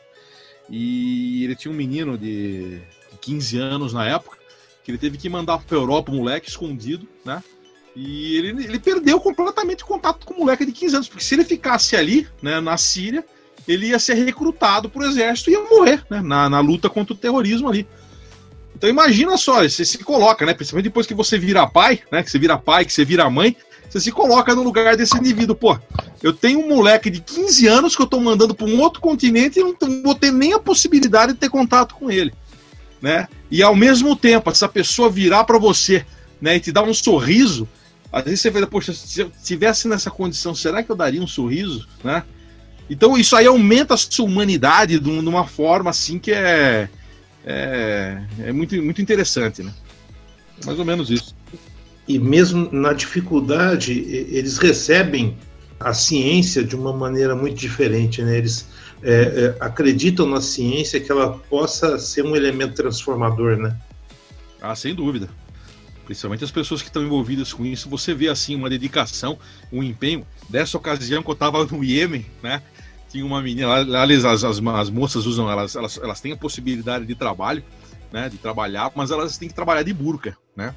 E 0.69 1.43
ele 1.43 1.55
tinha 1.55 1.71
um 1.71 1.75
menino 1.75 2.17
de, 2.17 2.79
de 3.11 3.17
15 3.21 3.57
anos 3.57 3.93
na 3.93 4.05
época, 4.05 4.37
que 4.83 4.91
ele 4.91 4.97
teve 4.97 5.17
que 5.17 5.29
mandar 5.29 5.59
para 5.59 5.77
a 5.77 5.79
Europa, 5.79 6.11
um 6.11 6.17
moleque 6.17 6.49
escondido, 6.49 7.07
né? 7.25 7.43
E 7.95 8.37
ele, 8.37 8.63
ele 8.63 8.79
perdeu 8.79 9.19
completamente 9.19 9.83
o 9.83 9.87
contato 9.87 10.25
com 10.25 10.33
o 10.33 10.39
moleque 10.39 10.65
de 10.65 10.71
15 10.71 10.95
anos, 10.95 11.07
porque 11.07 11.23
se 11.23 11.35
ele 11.35 11.45
ficasse 11.45 11.95
ali, 11.95 12.27
né, 12.41 12.59
na 12.59 12.75
Síria, 12.75 13.23
ele 13.67 13.87
ia 13.87 13.99
ser 13.99 14.15
recrutado 14.15 14.89
para 14.89 15.03
o 15.03 15.05
exército 15.05 15.49
e 15.49 15.53
ia 15.53 15.61
morrer 15.61 16.03
né, 16.09 16.21
na, 16.21 16.49
na 16.49 16.59
luta 16.59 16.89
contra 16.89 17.13
o 17.13 17.17
terrorismo 17.17 17.69
ali. 17.69 17.87
Então 18.75 18.89
imagina 18.89 19.37
só, 19.37 19.61
você 19.61 19.85
se 19.85 19.99
coloca, 19.99 20.45
né? 20.45 20.53
Principalmente 20.53 20.85
depois 20.85 21.07
que 21.07 21.13
você 21.13 21.37
vira 21.37 21.65
pai, 21.67 22.01
né? 22.11 22.23
Que 22.23 22.29
você 22.29 22.39
vira 22.39 22.57
pai, 22.57 22.83
que 22.83 22.91
você 22.91 23.05
vira 23.05 23.29
mãe, 23.29 23.55
você 23.93 23.99
se 23.99 24.11
coloca 24.11 24.55
no 24.55 24.63
lugar 24.63 24.97
desse 24.97 25.15
indivíduo. 25.15 25.55
Pô, 25.55 25.79
eu 26.23 26.33
tenho 26.33 26.59
um 26.59 26.67
moleque 26.67 27.11
de 27.11 27.21
15 27.21 27.67
anos 27.67 27.95
que 27.95 28.01
eu 28.01 28.05
estou 28.05 28.19
mandando 28.19 28.55
para 28.55 28.65
um 28.65 28.81
outro 28.81 28.99
continente 28.99 29.59
e 29.59 29.63
não 29.63 29.75
vou 30.01 30.15
ter 30.15 30.31
nem 30.31 30.53
a 30.53 30.59
possibilidade 30.59 31.33
de 31.33 31.37
ter 31.37 31.49
contato 31.49 31.93
com 31.93 32.09
ele, 32.09 32.33
né? 32.99 33.27
E 33.51 33.61
ao 33.61 33.75
mesmo 33.75 34.15
tempo, 34.15 34.49
essa 34.49 34.67
pessoa 34.67 35.11
virar 35.11 35.43
para 35.43 35.59
você, 35.59 36.03
né, 36.41 36.55
e 36.55 36.59
te 36.59 36.71
dar 36.71 36.81
um 36.81 36.93
sorriso, 36.93 37.69
às 38.11 38.23
vezes 38.23 38.41
você 38.41 38.51
fala, 38.51 38.65
poxa, 38.65 38.93
se 38.93 39.19
eu 39.21 39.31
estivesse 39.37 39.87
nessa 39.87 40.09
condição, 40.09 40.55
será 40.55 40.81
que 40.81 40.91
eu 40.91 40.95
daria 40.95 41.21
um 41.21 41.27
sorriso, 41.27 41.87
né? 42.03 42.23
Então 42.89 43.15
isso 43.15 43.35
aí 43.35 43.45
aumenta 43.45 43.93
a 43.93 43.97
sua 43.97 44.25
humanidade 44.25 44.99
de 44.99 45.09
uma 45.09 45.45
forma 45.45 45.91
assim 45.91 46.17
que 46.17 46.31
é, 46.31 46.89
é, 47.45 48.21
é 48.39 48.51
muito, 48.51 48.75
muito 48.81 49.01
interessante, 49.03 49.61
né? 49.61 49.71
Mais 50.65 50.79
ou 50.79 50.85
menos 50.85 51.11
isso. 51.11 51.35
E 52.07 52.19
mesmo 52.19 52.69
na 52.71 52.93
dificuldade, 52.93 53.91
eles 53.91 54.57
recebem 54.57 55.37
a 55.79 55.93
ciência 55.93 56.63
de 56.63 56.75
uma 56.75 56.93
maneira 56.93 57.35
muito 57.35 57.55
diferente, 57.55 58.21
né? 58.21 58.37
Eles 58.37 58.67
é, 59.01 59.11
é, 59.11 59.57
acreditam 59.59 60.25
na 60.25 60.41
ciência 60.41 60.99
que 60.99 61.11
ela 61.11 61.37
possa 61.49 61.97
ser 61.97 62.25
um 62.25 62.35
elemento 62.35 62.75
transformador, 62.75 63.57
né? 63.57 63.77
Ah, 64.61 64.75
sem 64.75 64.93
dúvida. 64.95 65.29
Principalmente 66.05 66.43
as 66.43 66.51
pessoas 66.51 66.81
que 66.81 66.89
estão 66.89 67.03
envolvidas 67.03 67.53
com 67.53 67.65
isso, 67.65 67.89
você 67.89 68.13
vê 68.13 68.27
assim 68.27 68.55
uma 68.55 68.69
dedicação, 68.69 69.37
um 69.71 69.81
empenho. 69.81 70.25
Dessa 70.49 70.77
ocasião 70.77 71.23
que 71.23 71.29
eu 71.29 71.33
estava 71.33 71.65
no 71.65 71.83
Iêmen, 71.83 72.25
né? 72.41 72.61
tinha 73.13 73.25
uma 73.25 73.43
menina, 73.43 73.71
aliás, 73.71 74.25
as, 74.25 74.43
as, 74.43 74.59
as, 74.59 74.89
moças 74.89 75.27
usam, 75.27 75.49
elas, 75.49 75.75
elas, 75.75 75.99
elas 76.01 76.19
têm 76.19 76.31
a 76.31 76.37
possibilidade 76.37 77.05
de 77.05 77.13
trabalho, 77.13 77.63
né, 78.11 78.27
de 78.27 78.39
trabalhar, 78.39 78.91
mas 78.95 79.11
elas 79.11 79.37
têm 79.37 79.47
que 79.47 79.53
trabalhar 79.53 79.83
de 79.83 79.93
burca, 79.93 80.35
né? 80.55 80.73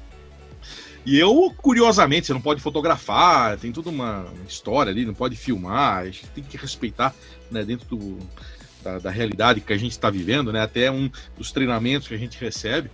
E 1.07 1.17
eu, 1.17 1.53
curiosamente, 1.55 2.27
você 2.27 2.33
não 2.33 2.41
pode 2.41 2.61
fotografar, 2.61 3.57
tem 3.57 3.71
toda 3.71 3.89
uma 3.89 4.25
história 4.45 4.91
ali, 4.91 5.05
não 5.05 5.13
pode 5.13 5.37
filmar, 5.37 5.99
a 5.99 6.05
gente 6.07 6.27
tem 6.35 6.43
que 6.43 6.57
respeitar, 6.57 7.15
né, 7.49 7.63
dentro 7.63 7.87
do, 7.87 8.17
da, 8.83 8.99
da 8.99 9.09
realidade 9.09 9.61
que 9.61 9.71
a 9.71 9.77
gente 9.77 9.93
está 9.93 10.09
vivendo, 10.09 10.51
né, 10.51 10.61
até 10.61 10.91
um 10.91 11.09
dos 11.37 11.49
treinamentos 11.53 12.09
que 12.09 12.13
a 12.13 12.17
gente 12.17 12.37
recebe, 12.37 12.91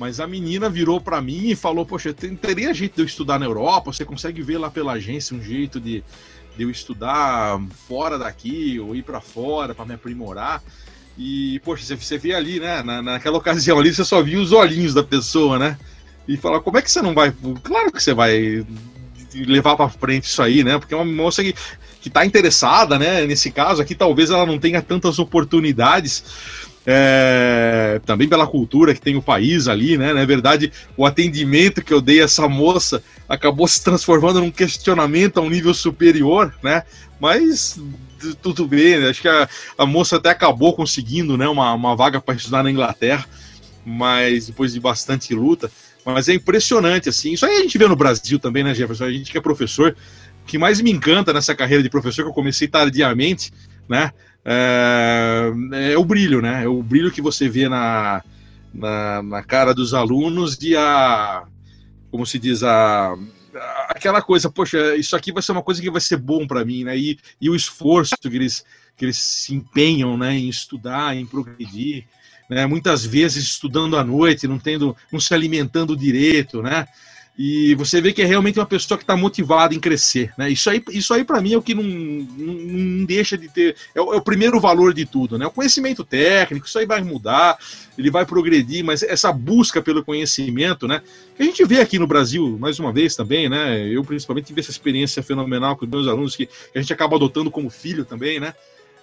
mas 0.00 0.18
a 0.18 0.26
menina 0.26 0.68
virou 0.68 1.00
para 1.00 1.22
mim 1.22 1.50
e 1.50 1.54
falou: 1.54 1.86
Poxa, 1.86 2.12
teria 2.12 2.74
jeito 2.74 2.96
de 2.96 3.02
eu 3.02 3.06
estudar 3.06 3.38
na 3.38 3.46
Europa? 3.46 3.92
Você 3.92 4.04
consegue 4.04 4.42
ver 4.42 4.58
lá 4.58 4.68
pela 4.68 4.94
agência 4.94 5.36
um 5.36 5.40
jeito 5.40 5.78
de, 5.78 6.02
de 6.56 6.62
eu 6.64 6.70
estudar 6.70 7.60
fora 7.86 8.18
daqui 8.18 8.80
ou 8.80 8.96
ir 8.96 9.04
para 9.04 9.20
fora 9.20 9.76
para 9.76 9.84
me 9.84 9.94
aprimorar. 9.94 10.60
E, 11.16 11.60
poxa, 11.60 11.84
você, 11.84 11.94
você 11.94 12.18
vê 12.18 12.34
ali, 12.34 12.58
né? 12.58 12.82
Na, 12.82 13.00
naquela 13.00 13.38
ocasião 13.38 13.78
ali, 13.78 13.94
você 13.94 14.04
só 14.04 14.20
via 14.20 14.40
os 14.40 14.50
olhinhos 14.50 14.92
da 14.92 15.04
pessoa, 15.04 15.56
né? 15.56 15.78
E 16.26 16.36
fala, 16.36 16.60
como 16.60 16.78
é 16.78 16.82
que 16.82 16.90
você 16.90 17.02
não 17.02 17.14
vai. 17.14 17.32
Claro 17.62 17.92
que 17.92 18.02
você 18.02 18.14
vai 18.14 18.64
levar 19.34 19.76
para 19.76 19.88
frente 19.88 20.24
isso 20.24 20.42
aí, 20.42 20.62
né? 20.62 20.78
Porque 20.78 20.94
é 20.94 20.96
uma 20.96 21.04
moça 21.04 21.42
que, 21.42 21.54
que 22.00 22.08
tá 22.08 22.24
interessada, 22.24 22.98
né? 22.98 23.26
Nesse 23.26 23.50
caso 23.50 23.82
aqui, 23.82 23.94
talvez 23.94 24.30
ela 24.30 24.46
não 24.46 24.58
tenha 24.58 24.80
tantas 24.80 25.18
oportunidades 25.18 26.24
é, 26.86 28.00
também 28.04 28.28
pela 28.28 28.46
cultura 28.46 28.94
que 28.94 29.00
tem 29.00 29.16
o 29.16 29.22
país 29.22 29.68
ali, 29.68 29.96
né? 29.96 30.12
Na 30.12 30.24
verdade, 30.24 30.72
o 30.96 31.04
atendimento 31.04 31.82
que 31.82 31.92
eu 31.92 32.00
dei 32.00 32.20
a 32.20 32.24
essa 32.24 32.48
moça 32.48 33.02
acabou 33.28 33.66
se 33.66 33.82
transformando 33.82 34.40
num 34.40 34.50
questionamento 34.50 35.38
a 35.38 35.40
um 35.40 35.50
nível 35.50 35.74
superior, 35.74 36.54
né? 36.62 36.82
Mas 37.18 37.78
tudo 38.40 38.66
bem, 38.66 39.00
né? 39.00 39.08
acho 39.10 39.20
que 39.20 39.28
a, 39.28 39.48
a 39.76 39.84
moça 39.84 40.16
até 40.16 40.30
acabou 40.30 40.74
conseguindo 40.74 41.36
né, 41.36 41.46
uma, 41.46 41.74
uma 41.74 41.94
vaga 41.94 42.20
para 42.20 42.34
estudar 42.34 42.62
na 42.62 42.70
Inglaterra, 42.70 43.26
mas 43.84 44.46
depois 44.46 44.72
de 44.72 44.80
bastante 44.80 45.34
luta. 45.34 45.70
Mas 46.04 46.28
é 46.28 46.34
impressionante, 46.34 47.08
assim. 47.08 47.32
Isso 47.32 47.46
aí 47.46 47.58
a 47.58 47.60
gente 47.60 47.78
vê 47.78 47.86
no 47.86 47.96
Brasil 47.96 48.38
também, 48.38 48.62
né, 48.62 48.74
Jefferson? 48.74 49.04
A 49.04 49.12
gente 49.12 49.30
que 49.30 49.38
é 49.38 49.40
professor, 49.40 49.96
o 50.42 50.46
que 50.46 50.58
mais 50.58 50.80
me 50.80 50.90
encanta 50.90 51.32
nessa 51.32 51.54
carreira 51.54 51.82
de 51.82 51.88
professor, 51.88 52.22
que 52.22 52.28
eu 52.28 52.34
comecei 52.34 52.68
tardiamente, 52.68 53.52
né? 53.88 54.12
é, 54.44 55.52
é, 55.92 55.98
o 55.98 56.04
brilho, 56.04 56.42
né? 56.42 56.64
É 56.64 56.68
o 56.68 56.82
brilho 56.82 57.10
que 57.10 57.22
você 57.22 57.48
vê 57.48 57.68
na, 57.68 58.22
na, 58.72 59.22
na, 59.22 59.42
cara 59.42 59.74
dos 59.74 59.94
alunos 59.94 60.58
e 60.60 60.76
a. 60.76 61.44
Como 62.10 62.26
se 62.26 62.38
diz, 62.38 62.62
a. 62.62 63.16
Aquela 63.88 64.20
coisa, 64.20 64.50
poxa, 64.50 64.96
isso 64.96 65.16
aqui 65.16 65.32
vai 65.32 65.42
ser 65.42 65.52
uma 65.52 65.62
coisa 65.62 65.80
que 65.80 65.90
vai 65.90 66.00
ser 66.00 66.16
bom 66.16 66.46
para 66.46 66.64
mim, 66.64 66.84
né? 66.84 66.98
E, 66.98 67.18
e 67.40 67.48
o 67.48 67.54
esforço 67.54 68.16
que 68.20 68.28
eles, 68.28 68.64
que 68.96 69.04
eles 69.04 69.16
se 69.16 69.54
empenham 69.54 70.16
né, 70.18 70.36
em 70.36 70.48
estudar, 70.48 71.16
em 71.16 71.24
progredir, 71.24 72.04
né? 72.48 72.66
muitas 72.66 73.04
vezes 73.04 73.44
estudando 73.44 73.96
à 73.96 74.04
noite, 74.04 74.48
não 74.48 74.58
tendo, 74.58 74.96
não 75.12 75.20
se 75.20 75.32
alimentando 75.34 75.96
direito, 75.96 76.62
né? 76.62 76.86
E 77.36 77.74
você 77.74 78.00
vê 78.00 78.12
que 78.12 78.22
é 78.22 78.24
realmente 78.24 78.60
uma 78.60 78.66
pessoa 78.66 78.96
que 78.96 79.02
está 79.02 79.16
motivada 79.16 79.74
em 79.74 79.80
crescer. 79.80 80.32
Né? 80.38 80.50
Isso 80.50 80.70
aí, 80.70 80.80
isso 80.90 81.12
aí 81.12 81.24
para 81.24 81.40
mim, 81.40 81.54
é 81.54 81.58
o 81.58 81.62
que 81.62 81.74
não, 81.74 81.82
não, 81.82 82.54
não 82.54 83.04
deixa 83.04 83.36
de 83.36 83.48
ter. 83.48 83.74
É 83.92 84.00
o, 84.00 84.14
é 84.14 84.16
o, 84.16 84.22
primeiro 84.22 84.60
valor 84.60 84.94
de 84.94 85.04
tudo. 85.04 85.36
Né? 85.36 85.44
O 85.44 85.50
conhecimento 85.50 86.04
técnico, 86.04 86.66
isso 86.66 86.78
aí 86.78 86.86
vai 86.86 87.02
mudar, 87.02 87.58
ele 87.98 88.08
vai 88.08 88.24
progredir, 88.24 88.84
mas 88.84 89.02
essa 89.02 89.32
busca 89.32 89.82
pelo 89.82 90.04
conhecimento, 90.04 90.86
né? 90.86 91.02
Que 91.36 91.42
a 91.42 91.46
gente 91.46 91.64
vê 91.64 91.80
aqui 91.80 91.98
no 91.98 92.06
Brasil, 92.06 92.56
mais 92.60 92.78
uma 92.78 92.92
vez 92.92 93.16
também, 93.16 93.48
né? 93.48 93.84
Eu, 93.88 94.04
principalmente, 94.04 94.46
tive 94.46 94.60
essa 94.60 94.70
experiência 94.70 95.20
fenomenal 95.20 95.76
com 95.76 95.84
os 95.84 95.90
meus 95.90 96.06
alunos, 96.06 96.36
que, 96.36 96.46
que 96.46 96.78
a 96.78 96.80
gente 96.80 96.92
acaba 96.92 97.16
adotando 97.16 97.50
como 97.50 97.68
filho 97.68 98.04
também, 98.04 98.38
né? 98.38 98.54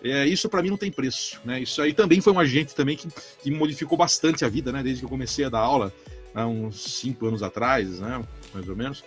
É, 0.04 0.26
isso 0.26 0.50
para 0.50 0.62
mim 0.64 0.70
não 0.70 0.78
tem 0.78 0.92
preço, 0.92 1.40
né? 1.46 1.62
Isso 1.62 1.82
aí 1.82 1.94
também 1.94 2.22
foi 2.22 2.34
um 2.34 2.40
agente 2.40 2.74
também 2.74 2.98
que, 2.98 3.08
que 3.42 3.52
modificou 3.52 3.98
bastante 3.98 4.44
a 4.44 4.50
vida, 4.50 4.72
né? 4.72 4.82
Desde 4.82 5.02
que 5.02 5.06
eu 5.06 5.10
comecei 5.10 5.46
a 5.46 5.50
dar 5.50 5.60
aula 5.60 5.94
há 6.34 6.48
uns 6.48 6.82
cinco 7.00 7.28
anos 7.28 7.44
atrás, 7.44 8.00
né, 8.00 8.24
mais 8.54 8.68
ou 8.68 8.76
menos. 8.76 9.04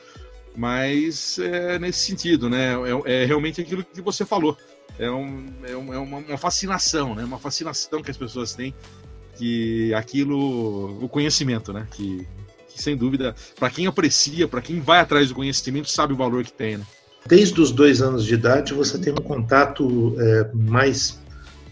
Mas 0.57 1.39
é 1.39 1.79
nesse 1.81 2.07
sentido, 2.07 2.49
né? 2.49 2.75
É, 3.07 3.23
é 3.23 3.25
realmente 3.25 3.61
aquilo 3.61 3.85
que 3.85 4.01
você 4.01 4.25
falou. 4.25 4.57
É, 4.97 5.11
um, 5.11 5.53
é, 5.65 5.75
uma, 5.75 6.19
uma, 6.19 6.39
fascinação, 6.39 7.15
né? 7.15 7.25
Uma 7.25 7.39
fascinação 7.39 8.01
que 8.01 8.11
as 8.11 8.17
pessoas 8.17 8.55
têm 8.55 8.73
que 9.37 9.93
aquilo, 9.95 11.05
o 11.05 11.09
conhecimento, 11.09 11.73
né? 11.73 11.89
Que, 11.91 12.25
que 12.69 12.81
sem 12.81 12.97
dúvida, 12.97 13.35
para 13.59 13.69
quem 13.69 13.89
aprecia, 13.89 14.47
para 14.47 14.63
quem 14.63 14.79
vai 14.79 15.01
atrás 15.01 15.29
do 15.29 15.35
conhecimento, 15.35 15.91
sabe 15.91 16.13
o 16.13 16.17
valor 16.17 16.45
que 16.45 16.53
tem, 16.53 16.77
né? 16.77 16.87
Desde 17.27 17.59
os 17.59 17.73
dois 17.73 18.03
anos 18.03 18.25
de 18.25 18.35
idade, 18.35 18.75
você 18.75 18.99
tem 18.99 19.13
um 19.13 19.17
contato 19.17 20.15
é, 20.19 20.51
mais 20.53 21.19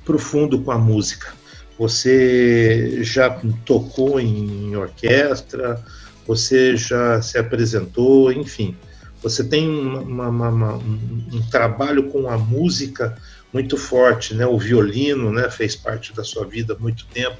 profundo 0.05 0.59
com 0.61 0.71
a 0.71 0.79
música. 0.79 1.33
Você 1.79 3.03
já 3.03 3.39
tocou 3.67 4.19
em 4.19 4.75
orquestra, 4.75 5.83
você 6.27 6.75
já 6.75 7.21
se 7.21 7.37
apresentou, 7.37 8.33
enfim. 8.33 8.75
Você 9.23 9.45
tem 9.45 9.69
uma, 9.69 10.29
uma, 10.29 10.49
uma, 10.49 10.75
um, 10.77 11.27
um, 11.33 11.43
trabalho 11.51 12.05
com 12.05 12.31
a 12.31 12.39
música 12.39 13.17
muito 13.53 13.77
forte, 13.77 14.35
né? 14.35 14.47
O 14.47 14.59
violino, 14.59 15.31
né? 15.31 15.51
Fez 15.51 15.77
parte 15.77 16.15
da 16.15 16.25
sua 16.25 16.47
vida 16.47 16.75
há 16.75 16.79
muito 16.79 17.07
tempo. 17.07 17.37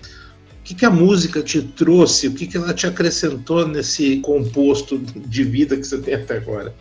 O 0.61 0.63
que, 0.63 0.75
que 0.75 0.85
a 0.85 0.91
música 0.91 1.43
te 1.43 1.63
trouxe? 1.63 2.29
O 2.29 2.35
que, 2.35 2.47
que 2.47 2.57
ela 2.57 2.75
te 2.75 2.87
acrescentou 2.87 3.67
nesse 3.67 4.19
composto 4.19 4.99
de 4.99 5.45
vida 5.45 5.77
que 5.77 5.85
você 5.85 5.99
tem 5.99 6.15
até 6.15 6.37
agora? 6.37 6.73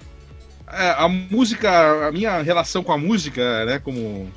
É, 0.74 0.92
a 0.98 1.08
música, 1.08 2.08
a 2.08 2.12
minha 2.12 2.42
relação 2.42 2.84
com 2.84 2.92
a 2.92 2.98
música, 2.98 3.66
né? 3.66 3.80
Como 3.80 4.30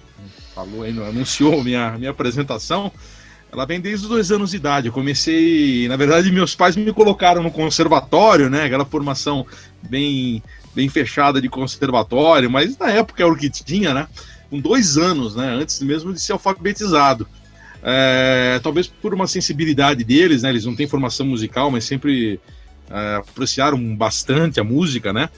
falou 0.54 0.82
aí, 0.82 0.90
anunciou 0.90 1.62
minha 1.62 1.98
minha 1.98 2.10
apresentação, 2.10 2.92
ela 3.52 3.64
vem 3.64 3.80
desde 3.80 4.04
os 4.04 4.10
dois 4.10 4.32
anos 4.32 4.50
de 4.50 4.56
idade. 4.56 4.88
Eu 4.88 4.92
comecei, 4.92 5.86
na 5.86 5.96
verdade, 5.96 6.30
meus 6.32 6.54
pais 6.54 6.74
me 6.74 6.92
colocaram 6.92 7.42
no 7.42 7.50
conservatório, 7.50 8.50
né? 8.50 8.64
Aquela 8.64 8.84
formação 8.84 9.46
bem, 9.82 10.42
bem 10.74 10.88
fechada 10.88 11.40
de 11.40 11.48
conservatório, 11.48 12.50
mas 12.50 12.76
na 12.76 12.90
época 12.90 13.22
era 13.22 13.32
o 13.32 13.36
que 13.36 13.48
tinha, 13.48 13.94
né? 13.94 14.08
Com 14.50 14.58
dois 14.58 14.98
anos, 14.98 15.36
né? 15.36 15.54
Antes 15.54 15.80
mesmo 15.80 16.12
de 16.12 16.20
ser 16.20 16.32
alfabetizado. 16.32 17.28
É, 17.80 18.58
talvez 18.62 18.88
por 18.88 19.14
uma 19.14 19.28
sensibilidade 19.28 20.02
deles, 20.02 20.42
né? 20.42 20.50
Eles 20.50 20.64
não 20.64 20.74
têm 20.74 20.88
formação 20.88 21.24
musical, 21.24 21.70
mas 21.70 21.84
sempre 21.84 22.40
é, 22.90 23.16
apreciaram 23.16 23.78
bastante 23.94 24.58
a 24.58 24.64
música, 24.64 25.12
né? 25.12 25.28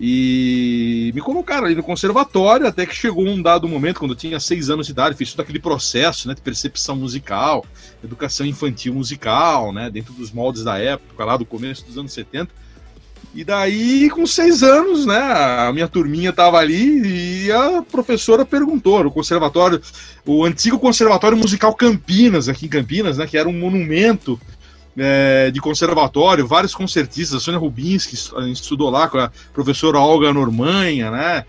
E 0.00 1.12
me 1.14 1.20
colocaram 1.20 1.66
ali 1.66 1.74
no 1.74 1.82
conservatório, 1.82 2.66
até 2.66 2.84
que 2.84 2.94
chegou 2.94 3.24
um 3.24 3.40
dado 3.40 3.68
momento, 3.68 4.00
quando 4.00 4.10
eu 4.10 4.16
tinha 4.16 4.40
seis 4.40 4.68
anos 4.68 4.86
de 4.86 4.92
idade, 4.92 5.16
fiz 5.16 5.32
todo 5.32 5.42
aquele 5.42 5.60
processo 5.60 6.26
né, 6.26 6.34
de 6.34 6.40
percepção 6.40 6.96
musical, 6.96 7.64
educação 8.02 8.44
infantil 8.44 8.94
musical, 8.94 9.72
né, 9.72 9.88
dentro 9.88 10.12
dos 10.12 10.32
moldes 10.32 10.64
da 10.64 10.78
época, 10.78 11.24
lá 11.24 11.36
do 11.36 11.46
começo 11.46 11.84
dos 11.84 11.96
anos 11.96 12.12
70. 12.12 12.50
E 13.32 13.44
daí, 13.44 14.10
com 14.10 14.26
seis 14.26 14.62
anos, 14.62 15.06
né, 15.06 15.18
a 15.18 15.72
minha 15.72 15.88
turminha 15.88 16.30
estava 16.30 16.58
ali 16.58 17.46
e 17.46 17.52
a 17.52 17.82
professora 17.82 18.44
perguntou 18.44 19.02
no 19.04 19.10
conservatório, 19.10 19.80
o 20.26 20.44
antigo 20.44 20.78
Conservatório 20.78 21.36
Musical 21.36 21.74
Campinas, 21.74 22.48
aqui 22.48 22.66
em 22.66 22.68
Campinas, 22.68 23.18
né, 23.18 23.26
que 23.26 23.38
era 23.38 23.48
um 23.48 23.52
monumento 23.52 24.40
é, 24.96 25.50
de 25.50 25.60
conservatório, 25.60 26.46
vários 26.46 26.74
concertistas, 26.74 27.36
a 27.36 27.40
Sônia 27.40 27.58
Rubinski 27.58 28.14
estudou 28.52 28.90
lá 28.90 29.08
com 29.08 29.18
a 29.18 29.30
professora 29.52 29.98
Olga 29.98 30.32
Normanha, 30.32 31.10
né? 31.10 31.44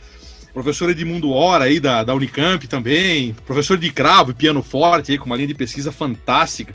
Professor 0.54 0.90
Edmundo 0.90 1.32
Hora 1.32 1.66
aí 1.66 1.82
da, 1.82 2.04
da 2.04 2.16
Unicamp 2.16 2.66
também, 2.68 3.36
professor 3.46 3.78
de 3.78 3.92
cravo 3.92 4.32
e 4.32 4.34
piano 4.34 4.64
forte 4.64 5.12
aí 5.12 5.18
com 5.18 5.26
uma 5.26 5.36
linha 5.36 5.50
de 5.50 5.54
pesquisa 5.54 5.92
fantástica. 5.92 6.74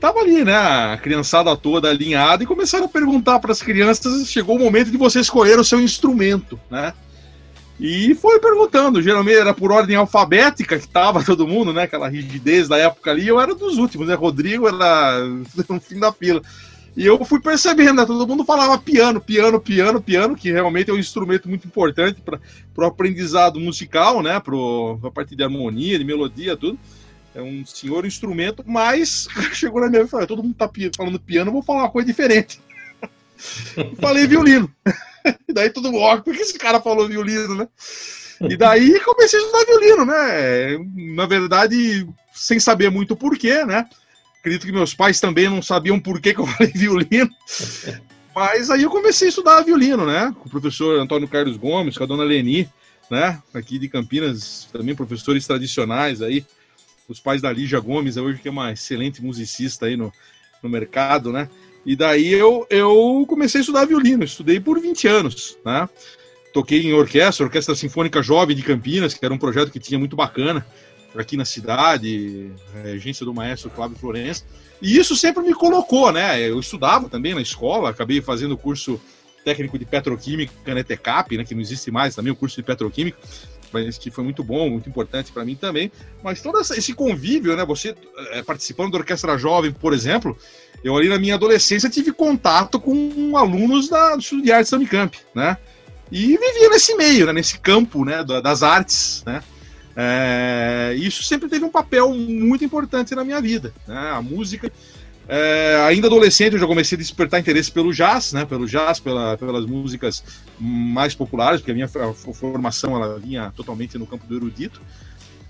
Tava 0.00 0.20
ali, 0.20 0.44
né, 0.44 0.54
a 0.54 0.96
criançada 0.96 1.54
toda 1.56 1.90
alinhada 1.90 2.42
e 2.42 2.46
começaram 2.46 2.86
a 2.86 2.88
perguntar 2.88 3.38
para 3.38 3.52
as 3.52 3.60
crianças, 3.60 4.30
chegou 4.30 4.56
o 4.56 4.58
momento 4.58 4.90
de 4.90 4.96
você 4.96 5.20
escolher 5.20 5.58
o 5.58 5.64
seu 5.64 5.80
instrumento, 5.80 6.58
né? 6.70 6.94
E 7.80 8.12
foi 8.16 8.40
perguntando, 8.40 9.00
geralmente 9.00 9.38
era 9.38 9.54
por 9.54 9.70
ordem 9.70 9.94
alfabética 9.94 10.78
que 10.78 10.88
tava 10.88 11.22
todo 11.24 11.46
mundo, 11.46 11.72
né? 11.72 11.82
Aquela 11.84 12.08
rigidez 12.08 12.66
da 12.66 12.76
época 12.76 13.10
ali, 13.10 13.28
eu 13.28 13.40
era 13.40 13.54
dos 13.54 13.78
últimos, 13.78 14.08
né? 14.08 14.14
Rodrigo 14.14 14.66
era 14.66 15.20
no 15.68 15.80
fim 15.80 15.98
da 16.00 16.12
fila. 16.12 16.42
E 16.96 17.06
eu 17.06 17.24
fui 17.24 17.40
percebendo, 17.40 17.94
né? 17.94 18.04
Todo 18.04 18.26
mundo 18.26 18.44
falava 18.44 18.76
piano, 18.76 19.20
piano, 19.20 19.60
piano, 19.60 20.02
piano, 20.02 20.34
que 20.34 20.50
realmente 20.50 20.90
é 20.90 20.92
um 20.92 20.98
instrumento 20.98 21.48
muito 21.48 21.68
importante 21.68 22.20
para 22.20 22.40
o 22.76 22.84
aprendizado 22.84 23.60
musical, 23.60 24.20
né? 24.20 24.40
Para 24.40 24.56
a 25.04 25.10
parte 25.12 25.36
de 25.36 25.44
harmonia, 25.44 25.96
de 25.96 26.04
melodia, 26.04 26.56
tudo. 26.56 26.76
É 27.32 27.40
um 27.40 27.64
senhor 27.64 28.04
instrumento, 28.04 28.64
mas 28.66 29.28
chegou 29.54 29.80
na 29.80 29.88
minha 29.88 30.00
vida 30.00 30.08
e 30.08 30.10
falou: 30.10 30.26
todo 30.26 30.42
mundo 30.42 30.56
tá 30.56 30.68
falando 30.96 31.20
piano, 31.20 31.52
vou 31.52 31.62
falar 31.62 31.82
uma 31.82 31.90
coisa 31.90 32.08
diferente. 32.08 32.60
Falei 34.00 34.26
violino. 34.26 34.68
E 35.48 35.52
daí 35.52 35.70
todo 35.70 35.90
mundo, 35.90 36.02
ó, 36.02 36.16
por 36.18 36.34
que 36.34 36.42
esse 36.42 36.58
cara 36.58 36.80
falou 36.80 37.08
violino, 37.08 37.54
né? 37.54 37.68
E 38.40 38.56
daí 38.56 39.00
comecei 39.00 39.38
a 39.38 39.42
estudar 39.42 39.64
violino, 39.64 40.04
né? 40.04 40.78
Na 41.14 41.26
verdade, 41.26 42.06
sem 42.32 42.60
saber 42.60 42.90
muito 42.90 43.16
porquê, 43.16 43.64
né? 43.64 43.84
Acredito 44.38 44.66
que 44.66 44.72
meus 44.72 44.94
pais 44.94 45.18
também 45.20 45.48
não 45.48 45.60
sabiam 45.60 45.98
por 45.98 46.20
que, 46.20 46.34
que 46.34 46.40
eu 46.40 46.46
falei 46.46 46.72
violino. 46.72 47.30
Mas 48.34 48.70
aí 48.70 48.84
eu 48.84 48.90
comecei 48.90 49.26
a 49.26 49.30
estudar 49.30 49.62
violino, 49.62 50.06
né? 50.06 50.32
Com 50.38 50.46
o 50.46 50.50
professor 50.50 51.00
Antônio 51.00 51.26
Carlos 51.26 51.56
Gomes, 51.56 51.98
com 51.98 52.04
a 52.04 52.06
dona 52.06 52.22
Leni, 52.22 52.68
né? 53.10 53.42
Aqui 53.52 53.80
de 53.80 53.88
Campinas, 53.88 54.68
também 54.72 54.94
professores 54.94 55.44
tradicionais 55.44 56.22
aí. 56.22 56.46
Os 57.08 57.18
pais 57.18 57.42
da 57.42 57.50
Lígia 57.50 57.80
Gomes, 57.80 58.16
hoje 58.16 58.38
que 58.38 58.46
é 58.46 58.50
uma 58.50 58.70
excelente 58.70 59.20
musicista 59.20 59.86
aí 59.86 59.96
no, 59.96 60.12
no 60.62 60.68
mercado, 60.68 61.32
né? 61.32 61.48
E 61.88 61.96
daí 61.96 62.34
eu, 62.34 62.66
eu 62.68 63.24
comecei 63.26 63.60
a 63.60 63.62
estudar 63.62 63.86
violino, 63.86 64.22
estudei 64.22 64.60
por 64.60 64.78
20 64.78 65.08
anos, 65.08 65.56
né? 65.64 65.88
Toquei 66.52 66.82
em 66.82 66.92
orquestra, 66.92 67.46
Orquestra 67.46 67.74
Sinfônica 67.74 68.22
Jovem 68.22 68.54
de 68.54 68.62
Campinas, 68.62 69.14
que 69.14 69.24
era 69.24 69.32
um 69.32 69.38
projeto 69.38 69.72
que 69.72 69.80
tinha 69.80 69.98
muito 69.98 70.14
bacana 70.14 70.66
aqui 71.16 71.34
na 71.34 71.46
cidade, 71.46 72.52
agência 72.84 73.24
do 73.24 73.32
maestro 73.32 73.70
Flávio 73.70 73.96
Florença. 73.96 74.44
E 74.82 74.98
isso 74.98 75.16
sempre 75.16 75.42
me 75.42 75.54
colocou, 75.54 76.12
né? 76.12 76.38
Eu 76.46 76.60
estudava 76.60 77.08
também 77.08 77.34
na 77.34 77.40
escola, 77.40 77.88
acabei 77.88 78.20
fazendo 78.20 78.54
curso 78.54 79.00
técnico 79.48 79.78
de 79.78 79.86
petroquímica 79.86 80.52
na 80.74 80.80
ETECAP, 80.80 81.38
né, 81.38 81.44
que 81.44 81.54
não 81.54 81.62
existe 81.62 81.90
mais 81.90 82.14
também, 82.14 82.30
o 82.30 82.36
curso 82.36 82.56
de 82.56 82.62
petroquímica, 82.62 83.16
mas 83.72 83.96
que 83.96 84.10
foi 84.10 84.22
muito 84.22 84.44
bom, 84.44 84.68
muito 84.68 84.90
importante 84.90 85.32
para 85.32 85.42
mim 85.42 85.54
também. 85.54 85.90
Mas 86.22 86.42
todo 86.42 86.60
esse 86.60 86.92
convívio, 86.92 87.56
né, 87.56 87.64
você 87.64 87.94
é, 88.32 88.42
participando 88.42 88.92
da 88.92 88.98
Orquestra 88.98 89.38
Jovem, 89.38 89.72
por 89.72 89.94
exemplo, 89.94 90.36
eu 90.84 90.94
ali 90.94 91.08
na 91.08 91.18
minha 91.18 91.34
adolescência 91.34 91.88
tive 91.88 92.12
contato 92.12 92.78
com 92.78 93.36
alunos 93.38 93.88
da, 93.88 94.14
do 94.14 94.20
Estudo 94.20 94.42
de 94.42 94.52
Artes 94.52 94.70
da 94.70 94.76
Unicamp, 94.76 95.18
né? 95.34 95.56
E 96.10 96.36
vivia 96.36 96.70
nesse 96.70 96.94
meio, 96.94 97.26
né, 97.26 97.32
nesse 97.32 97.58
campo 97.58 98.04
né, 98.04 98.22
das 98.24 98.62
artes, 98.62 99.22
né? 99.26 99.42
É, 99.96 100.94
isso 100.96 101.22
sempre 101.24 101.48
teve 101.48 101.64
um 101.64 101.70
papel 101.70 102.14
muito 102.14 102.64
importante 102.64 103.14
na 103.14 103.24
minha 103.24 103.40
vida, 103.40 103.72
né? 103.86 104.10
A 104.12 104.20
música. 104.22 104.70
É, 105.30 105.76
ainda 105.86 106.06
adolescente 106.06 106.54
eu 106.54 106.58
já 106.58 106.66
comecei 106.66 106.96
a 106.96 106.98
despertar 106.98 107.38
interesse 107.38 107.70
pelo 107.70 107.92
jazz, 107.92 108.32
né? 108.32 108.46
Pelo 108.46 108.66
jazz, 108.66 108.98
pela, 108.98 109.36
pelas 109.36 109.66
músicas 109.66 110.24
mais 110.58 111.14
populares, 111.14 111.60
porque 111.60 111.70
a 111.70 111.74
minha 111.74 111.88
formação 111.88 112.96
ela 112.96 113.18
vinha 113.18 113.52
totalmente 113.54 113.98
no 113.98 114.06
campo 114.06 114.26
do 114.26 114.34
erudito. 114.34 114.80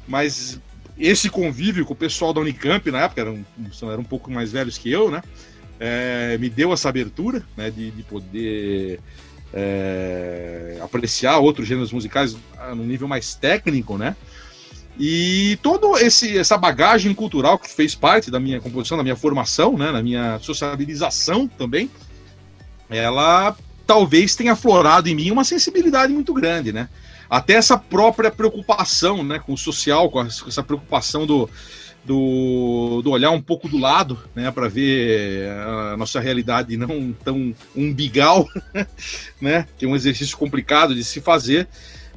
Mas 0.07 0.61
esse 0.99 1.31
convívio 1.31 1.87
com 1.87 1.93
o 1.93 1.97
pessoal 1.97 2.33
da 2.33 2.41
Unicamp, 2.41 2.91
na 2.91 3.03
época, 3.03 3.21
eram, 3.21 3.47
eram 3.83 4.01
um 4.01 4.05
pouco 4.05 4.33
mais 4.33 4.51
velhos 4.51 4.77
que 4.77 4.91
eu, 4.91 5.13
né? 5.13 5.23
É, 5.79 6.37
me 6.39 6.51
deu 6.51 6.73
essa 6.73 6.89
abertura 6.89 7.45
né, 7.57 7.71
de, 7.71 7.93
de 7.93 8.03
poder 8.03 8.99
é, 9.55 10.79
apreciar 10.83 11.39
outros 11.39 11.69
gêneros 11.69 11.93
musicais 11.93 12.37
no 12.75 12.85
nível 12.85 13.07
mais 13.07 13.37
técnico, 13.37 13.97
né? 13.97 14.17
E 14.99 15.59
toda 15.63 15.87
essa 16.05 16.57
bagagem 16.59 17.15
cultural 17.15 17.59
que 17.59 17.71
fez 17.71 17.95
parte 17.95 18.31
da 18.31 18.41
minha 18.41 18.61
composição, 18.61 18.97
da 18.97 19.05
minha 19.05 19.17
formação, 19.17 19.77
né, 19.77 19.93
na 19.93 20.03
minha 20.03 20.39
sociabilização 20.41 21.47
também, 21.47 21.91
ela 22.91 23.57
talvez 23.87 24.35
tenha 24.35 24.53
aflorado 24.53 25.09
em 25.09 25.15
mim 25.15 25.31
uma 25.31 25.45
sensibilidade 25.45 26.13
muito 26.13 26.35
grande, 26.35 26.73
né? 26.73 26.89
até 27.29 27.55
essa 27.55 27.77
própria 27.77 28.31
preocupação 28.31 29.23
né, 29.23 29.39
com 29.39 29.53
o 29.53 29.59
social, 29.59 30.11
com 30.11 30.23
essa 30.23 30.63
preocupação 30.63 31.27
do, 31.27 31.49
do, 32.05 33.03
do 33.03 33.11
olhar 33.11 33.31
um 33.31 33.41
pouco 33.41 33.69
do 33.69 33.77
lado, 33.77 34.19
né, 34.35 34.51
para 34.51 34.69
ver 34.69 35.51
a 35.51 35.97
nossa 35.97 36.21
realidade 36.21 36.77
não 36.77 37.13
tão 37.13 37.55
umbigal, 37.77 38.49
né, 39.41 39.67
que 39.77 39.85
é 39.85 39.89
um 39.89 39.97
exercício 39.97 40.37
complicado 40.37 40.95
de 40.95 41.05
se 41.05 41.21
fazer. 41.21 41.69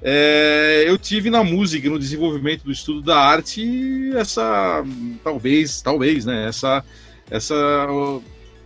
É, 0.04 0.84
eu 0.88 0.98
tive 0.98 1.30
na 1.30 1.44
música, 1.44 1.88
no 1.90 2.00
desenvolvimento 2.00 2.64
do 2.64 2.72
estudo 2.72 3.02
da 3.02 3.20
arte, 3.20 4.12
essa 4.16 4.84
talvez, 5.24 5.82
talvez, 5.82 6.26
né, 6.26 6.48
essa 6.48 6.84
essa 7.30 7.56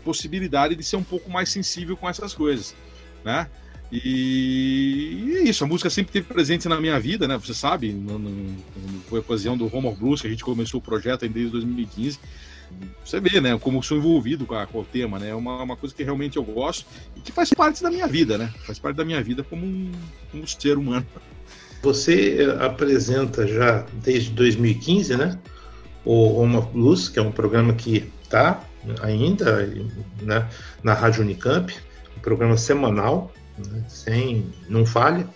possibilidade 0.03 0.75
de 0.75 0.83
ser 0.83 0.95
um 0.95 1.03
pouco 1.03 1.29
mais 1.29 1.49
sensível 1.49 1.95
com 1.97 2.09
essas 2.09 2.33
coisas, 2.33 2.75
né? 3.23 3.47
E 3.91 5.35
é 5.37 5.43
isso, 5.43 5.63
a 5.63 5.67
música 5.67 5.89
sempre 5.89 6.11
teve 6.11 6.25
presente 6.27 6.67
na 6.67 6.81
minha 6.81 6.99
vida, 6.99 7.27
né? 7.27 7.37
Você 7.37 7.53
sabe, 7.53 7.91
no, 7.91 8.17
no, 8.17 8.55
foi 9.07 9.19
a 9.19 9.21
ocasião 9.21 9.55
do 9.55 9.73
Home 9.75 9.87
of 9.87 9.99
Blues 9.99 10.21
que 10.21 10.27
a 10.27 10.29
gente 10.29 10.43
começou 10.43 10.79
o 10.79 10.83
projeto 10.83 11.27
desde 11.27 11.51
2015. 11.51 12.19
Você 13.03 13.19
vê, 13.19 13.39
né, 13.39 13.57
como 13.59 13.83
sou 13.83 13.97
envolvido 13.97 14.45
com, 14.45 14.55
a, 14.55 14.65
com 14.65 14.79
o 14.79 14.83
tema, 14.83 15.19
né? 15.19 15.29
É 15.29 15.35
uma, 15.35 15.61
uma 15.61 15.77
coisa 15.77 15.93
que 15.93 16.03
realmente 16.03 16.37
eu 16.37 16.43
gosto 16.43 16.85
e 17.15 17.21
que 17.21 17.31
faz 17.31 17.51
parte 17.51 17.83
da 17.83 17.89
minha 17.89 18.07
vida, 18.07 18.37
né? 18.37 18.51
Faz 18.65 18.79
parte 18.79 18.95
da 18.95 19.05
minha 19.05 19.21
vida 19.21 19.43
como 19.43 19.65
um, 19.65 19.91
um 20.33 20.47
ser 20.47 20.77
humano. 20.77 21.05
Você 21.83 22.41
eh, 22.41 22.65
apresenta 22.65 23.47
já 23.47 23.85
desde 23.93 24.31
2015, 24.31 25.17
né? 25.17 25.39
O 26.03 26.39
Home 26.39 26.57
of 26.57 26.71
Blues, 26.71 27.09
que 27.09 27.19
é 27.19 27.21
um 27.21 27.31
programa 27.31 27.73
que 27.73 28.11
está 28.23 28.63
ainda 29.01 29.65
né, 30.21 30.47
na 30.83 30.93
Rádio 30.93 31.21
Unicamp, 31.21 31.73
um 32.17 32.19
programa 32.19 32.57
semanal 32.57 33.31
né, 33.57 33.83
sem 33.87 34.51
não 34.67 34.85
falha. 34.85 35.27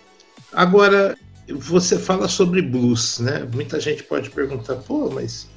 Agora, 0.52 1.16
você 1.48 1.98
fala 1.98 2.28
sobre 2.28 2.62
blues, 2.62 3.18
né? 3.20 3.48
Muita 3.52 3.80
gente 3.80 4.02
pode 4.02 4.30
perguntar, 4.30 4.76
pô, 4.76 5.10
mas 5.10 5.48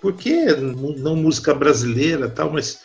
por 0.00 0.14
que 0.14 0.46
não 0.54 1.16
música 1.16 1.54
brasileira 1.54 2.28
tal? 2.28 2.52
Mas 2.52 2.80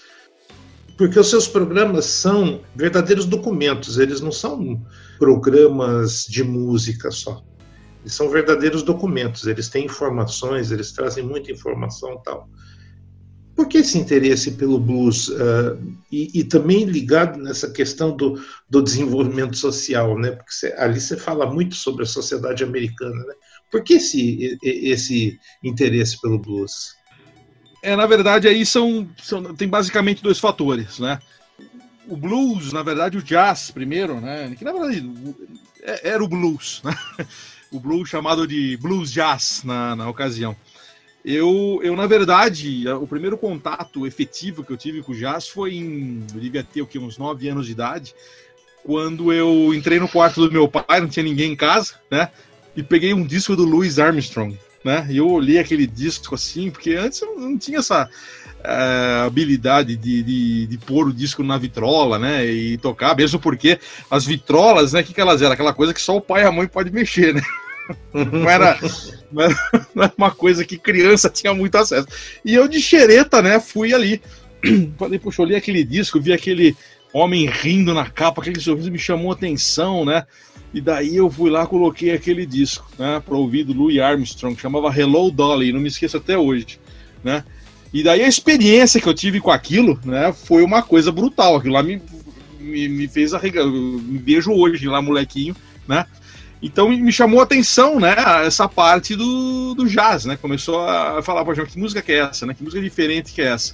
porque 0.97 1.19
os 1.19 1.29
seus 1.29 1.47
programas 1.47 2.05
são 2.05 2.61
verdadeiros 2.75 3.25
documentos, 3.25 3.97
eles 3.97 4.21
não 4.21 4.31
são 4.31 4.81
programas 5.19 6.25
de 6.25 6.43
música 6.43 7.11
só. 7.11 7.43
Eles 8.01 8.13
são 8.13 8.29
verdadeiros 8.29 8.81
documentos, 8.81 9.45
eles 9.45 9.67
têm 9.67 9.85
informações, 9.85 10.71
eles 10.71 10.91
trazem 10.91 11.23
muita 11.23 11.51
informação 11.51 12.21
tal. 12.23 12.47
Por 13.55 13.69
que 13.69 13.77
esse 13.77 13.97
interesse 13.97 14.51
pelo 14.51 14.77
blues? 14.77 15.29
Uh, 15.29 15.95
e, 16.11 16.39
e, 16.39 16.43
também 16.43 16.83
ligado 16.83 17.39
nessa 17.39 17.71
questão 17.71 18.15
do, 18.15 18.43
do 18.69 18.81
desenvolvimento 18.81 19.55
social, 19.55 20.19
né? 20.19 20.31
Porque 20.31 20.51
cê, 20.51 20.73
ali 20.77 20.99
você 20.99 21.15
fala 21.15 21.49
muito 21.49 21.73
sobre 21.73 22.03
a 22.03 22.07
sociedade 22.07 22.63
americana, 22.63 23.15
né? 23.15 23.33
Por 23.71 23.81
que 23.81 23.93
esse, 23.93 24.57
esse 24.61 25.39
interesse 25.63 26.19
pelo 26.19 26.37
blues? 26.37 26.95
É, 27.81 27.95
na 27.95 28.05
verdade, 28.05 28.47
aí 28.47 28.65
são, 28.65 29.07
são 29.21 29.55
tem 29.55 29.67
basicamente 29.67 30.21
dois 30.21 30.39
fatores, 30.39 30.99
né? 30.99 31.19
O 32.07 32.17
blues, 32.17 32.73
na 32.73 32.83
verdade, 32.83 33.17
o 33.17 33.23
jazz 33.23 33.71
primeiro, 33.71 34.19
né? 34.19 34.53
Que 34.57 34.65
na 34.65 34.73
verdade 34.73 35.07
é, 35.81 36.09
era 36.09 36.23
o 36.23 36.27
blues, 36.27 36.81
né? 36.83 36.95
O 37.71 37.79
blues 37.79 38.07
chamado 38.07 38.47
de 38.47 38.77
blues 38.77 39.11
jazz 39.11 39.61
na, 39.65 39.95
na 39.95 40.07
ocasião. 40.07 40.55
Eu, 41.27 41.79
eu, 41.81 41.95
na 41.95 42.05
verdade, 42.05 42.87
o 42.87 43.07
primeiro 43.07 43.35
contato 43.35 44.05
efetivo 44.05 44.63
que 44.63 44.71
eu 44.71 44.77
tive 44.77 45.01
com 45.01 45.11
o 45.11 45.15
jazz 45.15 45.47
foi 45.47 45.73
em. 45.73 46.23
Eu 46.31 46.39
devia 46.39 46.63
ter 46.63 46.83
o 46.83 46.85
que, 46.85 46.99
uns 46.99 47.17
9 47.17 47.49
anos 47.49 47.65
de 47.65 47.71
idade, 47.71 48.13
quando 48.83 49.33
eu 49.33 49.73
entrei 49.73 49.99
no 49.99 50.07
quarto 50.07 50.47
do 50.47 50.53
meu 50.53 50.67
pai, 50.67 51.01
não 51.01 51.07
tinha 51.07 51.23
ninguém 51.23 51.53
em 51.53 51.55
casa, 51.55 51.95
né? 52.11 52.29
E 52.75 52.83
peguei 52.83 53.11
um 53.11 53.25
disco 53.25 53.55
do 53.55 53.65
Louis 53.65 53.97
Armstrong, 53.97 54.55
né? 54.83 55.07
E 55.09 55.17
eu 55.17 55.27
olhei 55.27 55.57
aquele 55.57 55.87
disco 55.87 56.35
assim, 56.35 56.69
porque 56.69 56.93
antes 56.93 57.19
eu 57.19 57.39
não 57.39 57.57
tinha 57.57 57.79
essa 57.79 58.07
uh, 58.07 59.25
habilidade 59.25 59.95
de, 59.95 60.21
de, 60.21 60.67
de, 60.67 60.77
pôr 60.77 61.07
o 61.07 61.13
disco 61.13 61.41
na 61.41 61.57
vitrola, 61.57 62.19
né? 62.19 62.45
E 62.45 62.77
tocar, 62.77 63.15
mesmo 63.15 63.39
porque 63.39 63.79
as 64.11 64.27
vitrolas, 64.27 64.93
né? 64.93 65.01
O 65.01 65.03
que, 65.03 65.11
que 65.11 65.21
elas 65.21 65.41
eram? 65.41 65.53
Aquela 65.53 65.73
coisa 65.73 65.91
que 65.91 66.01
só 66.01 66.17
o 66.17 66.21
pai 66.21 66.43
e 66.43 66.45
a 66.45 66.51
mãe 66.51 66.67
podem 66.67 66.93
mexer, 66.93 67.33
né? 67.33 67.41
Não 68.13 68.49
era, 68.49 68.79
não 69.31 69.43
era, 69.43 70.13
uma 70.17 70.31
coisa 70.31 70.65
que 70.65 70.77
criança 70.77 71.29
tinha 71.29 71.53
muito 71.53 71.75
acesso. 71.75 72.07
E 72.43 72.53
eu 72.53 72.67
de 72.67 72.81
xereta, 72.81 73.41
né, 73.41 73.59
fui 73.59 73.93
ali. 73.93 74.21
Falei, 74.97 75.19
puxa, 75.19 75.41
olhei 75.41 75.57
aquele 75.57 75.83
disco, 75.83 76.19
vi 76.19 76.33
aquele 76.33 76.75
homem 77.13 77.47
rindo 77.47 77.93
na 77.93 78.09
capa, 78.09 78.41
aquele 78.41 78.59
sorriso 78.59 78.91
me 78.91 78.99
chamou 78.99 79.31
atenção, 79.31 80.03
né? 80.03 80.25
E 80.73 80.81
daí 80.81 81.15
eu 81.15 81.29
fui 81.29 81.49
lá, 81.49 81.65
coloquei 81.65 82.11
aquele 82.11 82.45
disco, 82.45 82.85
né, 82.99 83.21
para 83.25 83.37
ouvir 83.37 83.63
do 83.63 83.73
Louis 83.73 83.99
Armstrong, 83.99 84.59
chamava 84.59 84.93
Hello 84.93 85.31
Dolly, 85.31 85.71
não 85.71 85.79
me 85.79 85.87
esqueço 85.87 86.17
até 86.17 86.37
hoje, 86.37 86.79
né? 87.23 87.43
E 87.93 88.03
daí 88.03 88.21
a 88.21 88.27
experiência 88.27 88.99
que 88.99 89.07
eu 89.07 89.13
tive 89.13 89.39
com 89.39 89.51
aquilo, 89.51 89.97
né, 90.03 90.33
foi 90.33 90.63
uma 90.63 90.81
coisa 90.81 91.11
brutal. 91.13 91.55
Aquilo 91.55 91.75
lá 91.75 91.81
me, 91.81 92.01
me, 92.59 92.89
me 92.89 93.07
fez 93.07 93.33
arregar, 93.33 93.65
me 93.65 94.19
beijo 94.19 94.51
hoje 94.51 94.85
lá, 94.87 95.01
molequinho, 95.01 95.55
né? 95.87 96.05
Então 96.61 96.89
me 96.89 97.11
chamou 97.11 97.39
a 97.39 97.43
atenção, 97.43 97.99
né, 97.99 98.15
essa 98.45 98.67
parte 98.67 99.15
do, 99.15 99.75
do 99.75 99.87
jazz, 99.87 100.25
né? 100.25 100.37
Começou 100.37 100.81
a 100.81 101.21
falar, 101.21 101.43
poxa, 101.45 101.65
que 101.65 101.77
música 101.77 102.01
que 102.01 102.11
é 102.11 102.19
essa, 102.19 102.45
né? 102.45 102.53
Que 102.53 102.63
música 102.63 102.81
diferente 102.81 103.33
que 103.33 103.41
é 103.41 103.47
essa? 103.47 103.73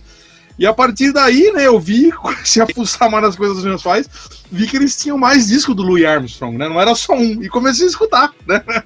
E 0.59 0.65
a 0.65 0.73
partir 0.73 1.11
daí, 1.13 1.51
né, 1.53 1.65
eu 1.67 1.79
vi, 1.79 2.11
comecei 2.13 2.61
a 2.61 2.67
fuçar 2.67 3.09
mais 3.09 3.23
nas 3.23 3.35
coisas 3.35 3.57
dos 3.57 3.65
meus 3.65 3.81
pais, 3.81 4.09
vi 4.51 4.67
que 4.67 4.77
eles 4.77 4.95
tinham 4.97 5.17
mais 5.17 5.47
disco 5.47 5.73
do 5.73 5.83
Louis 5.83 6.05
Armstrong, 6.05 6.57
né? 6.57 6.67
Não 6.67 6.79
era 6.79 6.93
só 6.95 7.13
um. 7.13 7.41
E 7.41 7.49
comecei 7.49 7.85
a 7.85 7.89
escutar, 7.89 8.31
né? 8.47 8.63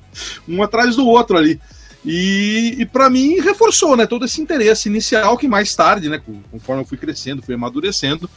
Um 0.47 0.62
atrás 0.62 0.95
do 0.95 1.08
outro 1.08 1.38
ali. 1.38 1.60
E, 2.05 2.75
e 2.77 2.86
para 2.86 3.10
mim 3.10 3.39
reforçou, 3.39 3.97
né, 3.97 4.05
todo 4.05 4.25
esse 4.25 4.39
interesse 4.39 4.88
inicial 4.88 5.36
que 5.38 5.47
mais 5.47 5.75
tarde, 5.75 6.08
né, 6.08 6.21
conforme 6.51 6.84
eu 6.84 6.86
fui 6.86 6.99
crescendo, 6.99 7.41
fui 7.41 7.55
amadurecendo, 7.55 8.29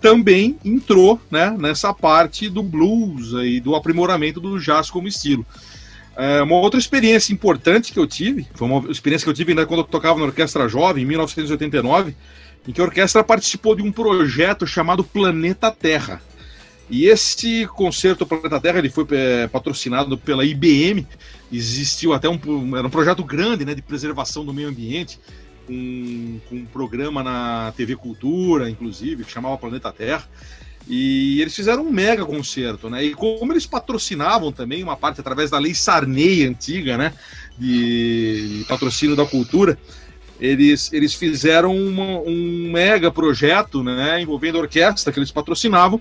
também 0.00 0.58
entrou 0.64 1.20
né, 1.30 1.54
nessa 1.58 1.92
parte 1.92 2.48
do 2.48 2.62
blues 2.62 3.32
e 3.44 3.60
do 3.60 3.74
aprimoramento 3.74 4.40
do 4.40 4.58
jazz 4.58 4.90
como 4.90 5.08
estilo. 5.08 5.44
É, 6.16 6.42
uma 6.42 6.56
outra 6.56 6.80
experiência 6.80 7.32
importante 7.32 7.92
que 7.92 7.98
eu 7.98 8.06
tive, 8.06 8.46
foi 8.54 8.66
uma 8.66 8.90
experiência 8.90 9.24
que 9.24 9.30
eu 9.30 9.34
tive 9.34 9.52
ainda 9.52 9.66
quando 9.66 9.80
eu 9.80 9.84
tocava 9.84 10.18
na 10.18 10.24
Orquestra 10.24 10.68
Jovem, 10.68 11.04
em 11.04 11.06
1989, 11.06 12.14
em 12.66 12.72
que 12.72 12.80
a 12.80 12.84
orquestra 12.84 13.22
participou 13.22 13.76
de 13.76 13.82
um 13.82 13.92
projeto 13.92 14.66
chamado 14.66 15.04
Planeta 15.04 15.70
Terra. 15.70 16.20
E 16.88 17.06
esse 17.06 17.66
concerto 17.66 18.26
Planeta 18.26 18.60
Terra 18.60 18.78
ele 18.78 18.88
foi 18.88 19.06
é, 19.10 19.46
patrocinado 19.48 20.16
pela 20.16 20.44
IBM. 20.44 21.06
Existiu 21.52 22.12
até 22.12 22.28
um, 22.28 22.76
era 22.76 22.86
um 22.86 22.90
projeto 22.90 23.22
grande 23.22 23.64
né, 23.64 23.74
de 23.74 23.82
preservação 23.82 24.44
do 24.44 24.54
meio 24.54 24.68
ambiente 24.68 25.18
com, 25.66 26.40
com 26.48 26.56
um 26.56 26.66
programa 26.66 27.22
na 27.22 27.72
TV 27.76 27.96
Cultura, 27.96 28.70
inclusive, 28.70 29.24
que 29.24 29.30
chamava 29.30 29.58
Planeta 29.58 29.92
Terra. 29.92 30.26
E 30.88 31.40
eles 31.40 31.54
fizeram 31.54 31.84
um 31.84 31.90
mega 31.90 32.24
concerto, 32.24 32.88
né? 32.88 33.04
E 33.04 33.14
como 33.14 33.52
eles 33.52 33.66
patrocinavam 33.66 34.52
também 34.52 34.82
uma 34.82 34.96
parte 34.96 35.20
através 35.20 35.50
da 35.50 35.58
Lei 35.58 35.74
Sarney 35.74 36.46
antiga, 36.46 36.96
né? 36.96 37.12
De, 37.58 38.64
patrocínio 38.68 39.16
da 39.16 39.26
cultura, 39.26 39.76
eles, 40.40 40.92
eles 40.92 41.12
fizeram 41.14 41.76
uma, 41.76 42.20
um 42.20 42.70
mega 42.70 43.10
projeto, 43.10 43.82
né? 43.82 44.20
Envolvendo 44.20 44.58
a 44.58 44.60
orquestra 44.60 45.12
que 45.12 45.18
eles 45.18 45.32
patrocinavam 45.32 46.00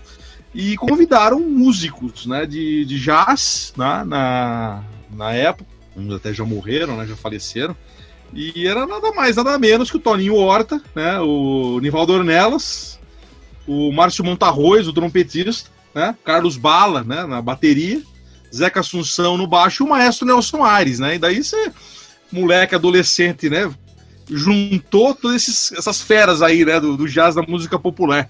e 0.53 0.77
convidaram 0.77 1.39
músicos, 1.39 2.27
né? 2.27 2.45
De, 2.45 2.85
de 2.85 2.99
jazz, 2.99 3.73
né, 3.75 4.03
na, 4.05 4.83
na 5.11 5.33
época. 5.33 5.73
Até 6.15 6.31
já 6.31 6.43
morreram, 6.43 6.95
né? 6.97 7.07
Já 7.07 7.15
faleceram. 7.15 7.75
E 8.33 8.67
era 8.67 8.85
nada 8.85 9.11
mais, 9.11 9.35
nada 9.35 9.57
menos 9.57 9.89
que 9.89 9.97
o 9.97 9.99
Toninho 9.99 10.35
Horta, 10.35 10.81
né? 10.93 11.19
O 11.19 11.79
Nivaldo 11.81 12.13
Ornelas, 12.13 12.99
o 13.67 13.91
Márcio 13.91 14.23
Montarroz, 14.23 14.87
o 14.87 14.93
trompetista, 14.93 15.69
né? 15.93 16.15
Carlos 16.23 16.57
Bala, 16.57 17.03
né? 17.03 17.25
Na 17.25 17.41
bateria, 17.41 18.01
Zeca 18.53 18.81
Assunção 18.81 19.37
no 19.37 19.47
baixo 19.47 19.83
e 19.83 19.85
o 19.85 19.89
maestro 19.89 20.27
Nelson 20.27 20.63
Aires, 20.63 20.99
né? 20.99 21.15
E 21.15 21.19
daí 21.19 21.43
você, 21.43 21.71
moleque, 22.31 22.75
adolescente, 22.75 23.49
né? 23.49 23.71
Juntou 24.27 25.13
todas 25.13 25.71
essas 25.71 26.01
feras 26.01 26.41
aí, 26.41 26.65
né? 26.65 26.79
Do, 26.79 26.97
do 26.97 27.07
jazz 27.07 27.35
da 27.35 27.41
música 27.41 27.79
popular 27.79 28.29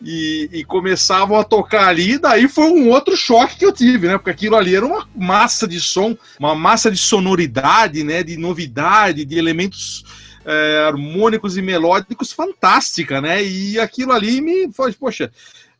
e, 0.00 0.48
e, 0.52 0.64
começavam 0.64 1.38
a 1.38 1.44
tocar 1.44 1.88
ali, 1.88 2.18
daí 2.18 2.48
foi 2.48 2.66
um 2.70 2.88
outro 2.88 3.16
choque 3.16 3.56
que 3.56 3.64
eu 3.64 3.72
tive, 3.72 4.06
né? 4.06 4.16
Porque 4.16 4.30
aquilo 4.30 4.54
ali 4.54 4.76
era 4.76 4.86
uma 4.86 5.08
massa 5.14 5.66
de 5.66 5.80
som, 5.80 6.16
uma 6.38 6.54
massa 6.54 6.90
de 6.90 6.96
sonoridade, 6.96 8.04
né? 8.04 8.22
De 8.22 8.36
novidade, 8.36 9.24
de 9.24 9.36
elementos 9.36 10.04
é, 10.44 10.84
harmônicos 10.86 11.56
e 11.56 11.62
melódicos 11.62 12.32
fantástica, 12.32 13.20
né? 13.20 13.42
E 13.44 13.78
aquilo 13.80 14.12
ali 14.12 14.40
me 14.40 14.72
foi, 14.72 14.92
poxa. 14.92 15.32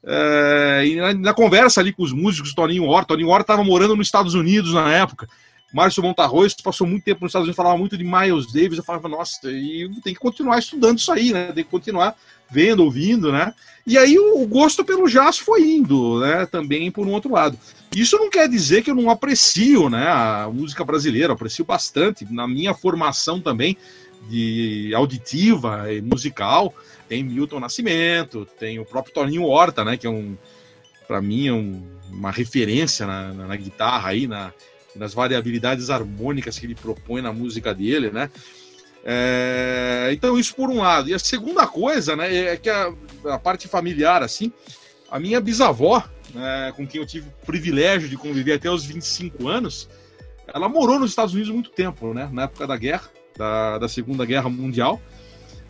É, 0.05 0.95
na, 0.97 1.15
na, 1.15 1.35
conversa 1.35 1.81
ali 1.81 1.93
com 1.93 2.03
os 2.03 2.13
músicos, 2.13 2.55
Toninho 2.55 2.85
Horta, 2.85 3.09
Toninho 3.09 3.29
Horta 3.29 3.53
estava 3.53 3.65
morando 3.65 3.97
nos 3.97 4.07
Estados 4.07 4.35
Unidos 4.35 4.75
na 4.75 4.93
época. 4.93 5.29
Márcio 5.73 6.03
Montarroz 6.03 6.55
passou 6.55 6.87
muito 6.87 7.05
tempo 7.05 7.21
nos 7.23 7.31
Estados 7.31 7.47
Unidos, 7.47 7.57
falava 7.57 7.77
muito 7.77 7.97
de 7.97 8.05
Miles 8.05 8.53
Davis. 8.53 8.79
Eu 8.79 8.85
falava, 8.85 9.09
nossa, 9.09 9.51
e 9.51 9.89
tem 10.03 10.15
que 10.15 10.21
continuar 10.21 10.59
estudando 10.59 10.99
isso 10.99 11.13
aí, 11.13 11.33
né? 11.33 11.53
Tem 11.53 11.65
que 11.65 11.71
continuar 11.71 12.17
vendo, 12.51 12.85
ouvindo, 12.85 13.33
né? 13.33 13.53
E 13.87 13.97
aí 13.97 14.19
o, 14.19 14.43
o 14.43 14.47
gosto 14.47 14.85
pelo 14.85 15.09
jazz 15.09 15.39
foi 15.39 15.63
indo, 15.63 16.21
né? 16.21 16.47
Também 16.47 16.91
por 16.91 17.07
um 17.07 17.13
outro 17.13 17.33
lado. 17.33 17.59
Isso 17.95 18.17
não 18.19 18.29
quer 18.29 18.49
dizer 18.49 18.83
que 18.83 18.91
eu 18.91 18.95
não 18.95 19.11
aprecio, 19.11 19.89
né? 19.89 20.07
A 20.09 20.51
música 20.53 20.85
brasileira, 20.85 21.33
aprecio 21.33 21.65
bastante. 21.65 22.27
Na 22.31 22.47
minha 22.47 22.75
formação 22.75 23.41
também 23.41 23.77
de 24.29 24.93
auditiva 24.95 25.93
e 25.93 26.03
musical, 26.03 26.75
tem 27.09 27.23
Milton 27.23 27.61
Nascimento, 27.61 28.47
tem 28.59 28.79
o 28.79 28.85
próprio 28.85 29.15
Toninho 29.15 29.45
Horta, 29.45 29.85
né? 29.85 29.97
Que 29.97 30.07
é 30.07 30.11
um, 30.11 30.37
para 31.07 31.23
mim, 31.23 31.49
é 31.49 31.53
um, 31.53 31.83
uma 32.11 32.31
referência 32.31 33.07
na, 33.07 33.33
na, 33.33 33.47
na 33.47 33.57
guitarra 33.57 34.11
aí, 34.11 34.27
na, 34.27 34.53
nas 34.95 35.15
variabilidades 35.15 35.89
harmônicas 35.89 36.59
que 36.59 36.67
ele 36.67 36.75
propõe 36.75 37.23
na 37.23 37.33
música 37.33 37.75
dele, 37.75 38.11
né? 38.11 38.31
É, 39.05 40.11
então, 40.13 40.39
isso 40.39 40.55
por 40.55 40.69
um 40.71 40.79
lado. 40.79 41.09
E 41.09 41.15
a 41.15 41.19
segunda 41.19 41.67
coisa, 41.67 42.17
né, 42.17 42.35
é 42.35 42.57
que 42.57 42.69
a, 42.69 42.93
a 43.27 43.39
parte 43.39 43.69
familiar, 43.69 44.23
assim, 44.23 44.53
a 45.11 45.19
minha 45.19 45.41
bisavó, 45.41 46.03
né, 46.35 46.73
com 46.77 46.87
quem 46.87 47.01
eu 47.01 47.07
tive 47.07 47.29
o 47.29 47.47
privilégio 47.47 48.09
de 48.09 48.17
conviver 48.17 48.55
até 48.55 48.71
os 48.71 48.85
25 48.85 49.49
anos, 49.49 49.89
ela 50.47 50.69
morou 50.69 50.99
nos 50.99 51.11
Estados 51.11 51.35
Unidos 51.35 51.51
muito 51.51 51.71
tempo, 51.71 52.13
né, 52.13 52.29
na 52.33 52.43
época 52.43 52.67
da 52.67 52.77
guerra, 52.77 53.09
da, 53.37 53.79
da 53.79 53.89
Segunda 53.89 54.25
Guerra 54.25 54.49
Mundial, 54.49 55.01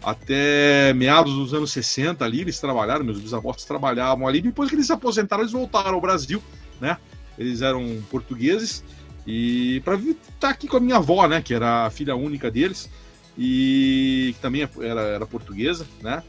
até 0.03 0.93
meados 0.95 1.35
dos 1.35 1.53
anos 1.53 1.73
60 1.73 2.25
ali, 2.25 2.41
eles 2.41 2.61
trabalharam, 2.61 3.05
meus 3.05 3.21
bisavós 3.21 3.65
trabalhavam 3.65 4.27
ali, 4.27 4.41
depois 4.41 4.69
que 4.69 4.77
eles 4.77 4.87
se 4.87 4.93
aposentaram, 4.93 5.43
eles 5.43 5.53
voltaram 5.53 5.95
ao 5.95 6.01
Brasil, 6.01 6.43
né, 6.81 6.97
eles 7.37 7.63
eram 7.63 8.03
portugueses, 8.11 8.85
e 9.27 9.81
para 9.85 9.97
estar 9.97 10.49
aqui 10.51 10.67
com 10.67 10.79
a 10.79 10.81
minha 10.81 10.97
avó, 10.97 11.27
né, 11.27 11.43
que 11.43 11.53
era 11.53 11.87
a 11.87 11.91
filha 11.91 12.17
única 12.17 12.51
deles, 12.51 12.89
e 13.39 14.35
que 14.35 14.43
também 14.43 14.69
era, 14.81 15.01
era 15.01 15.27
portuguesa, 15.27 15.87
né? 16.03 16.23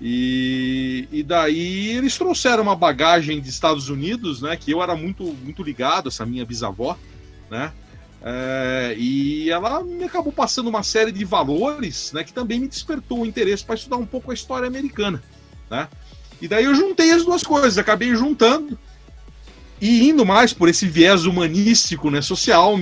E, 0.00 1.08
e 1.10 1.22
daí 1.22 1.96
eles 1.96 2.18
trouxeram 2.18 2.62
uma 2.62 2.76
bagagem 2.76 3.40
de 3.40 3.48
Estados 3.48 3.88
Unidos, 3.88 4.42
né? 4.42 4.56
Que 4.56 4.72
eu 4.72 4.82
era 4.82 4.94
muito, 4.94 5.24
muito 5.24 5.62
ligado, 5.62 6.08
essa 6.08 6.26
minha 6.26 6.44
bisavó, 6.44 6.98
né? 7.50 7.72
É, 8.24 8.94
e 8.98 9.50
ela 9.50 9.82
me 9.82 10.04
acabou 10.04 10.32
passando 10.32 10.68
uma 10.68 10.82
série 10.84 11.10
de 11.10 11.24
valores, 11.24 12.12
né, 12.12 12.22
que 12.22 12.32
também 12.32 12.60
me 12.60 12.68
despertou 12.68 13.22
o 13.22 13.26
interesse 13.26 13.64
para 13.64 13.74
estudar 13.74 13.96
um 13.96 14.06
pouco 14.06 14.30
a 14.30 14.34
história 14.34 14.68
americana, 14.68 15.20
né? 15.68 15.88
E 16.40 16.46
daí 16.46 16.64
eu 16.64 16.74
juntei 16.74 17.10
as 17.10 17.24
duas 17.24 17.42
coisas, 17.42 17.78
acabei 17.78 18.14
juntando 18.14 18.78
e 19.80 20.08
indo 20.08 20.24
mais 20.24 20.52
por 20.52 20.68
esse 20.68 20.86
viés 20.86 21.24
humanístico, 21.24 22.10
né, 22.10 22.22
social, 22.22 22.78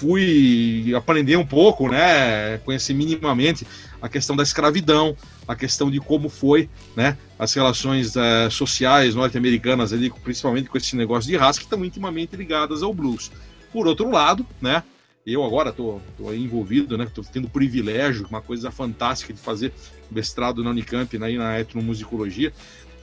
fui 0.00 0.94
aprender 0.96 1.36
um 1.36 1.44
pouco, 1.44 1.88
né, 1.88 2.56
conhecer 2.64 2.94
minimamente 2.94 3.66
a 4.00 4.08
questão 4.08 4.34
da 4.34 4.42
escravidão, 4.42 5.14
a 5.46 5.54
questão 5.54 5.90
de 5.90 6.00
como 6.00 6.30
foi, 6.30 6.70
né, 6.96 7.18
as 7.38 7.52
relações 7.52 8.16
uh, 8.16 8.50
sociais 8.50 9.14
norte-americanas 9.14 9.92
ali, 9.92 10.10
principalmente 10.24 10.70
com 10.70 10.78
esse 10.78 10.96
negócio 10.96 11.30
de 11.30 11.36
raça, 11.36 11.58
que 11.58 11.66
estão 11.66 11.84
intimamente 11.84 12.34
ligadas 12.34 12.82
ao 12.82 12.94
blues. 12.94 13.30
Por 13.70 13.86
outro 13.86 14.10
lado, 14.10 14.46
né, 14.60 14.82
eu 15.26 15.44
agora 15.44 15.68
estou 15.68 16.00
envolvido, 16.32 16.96
né, 16.96 17.04
estou 17.04 17.22
tendo 17.22 17.48
privilégio, 17.48 18.26
uma 18.30 18.40
coisa 18.40 18.70
fantástica 18.70 19.34
de 19.34 19.40
fazer 19.40 19.70
mestrado 20.10 20.64
na 20.64 20.70
Unicamp, 20.70 21.18
né, 21.18 21.30
na 21.32 21.60
etnomusicologia, 21.60 22.54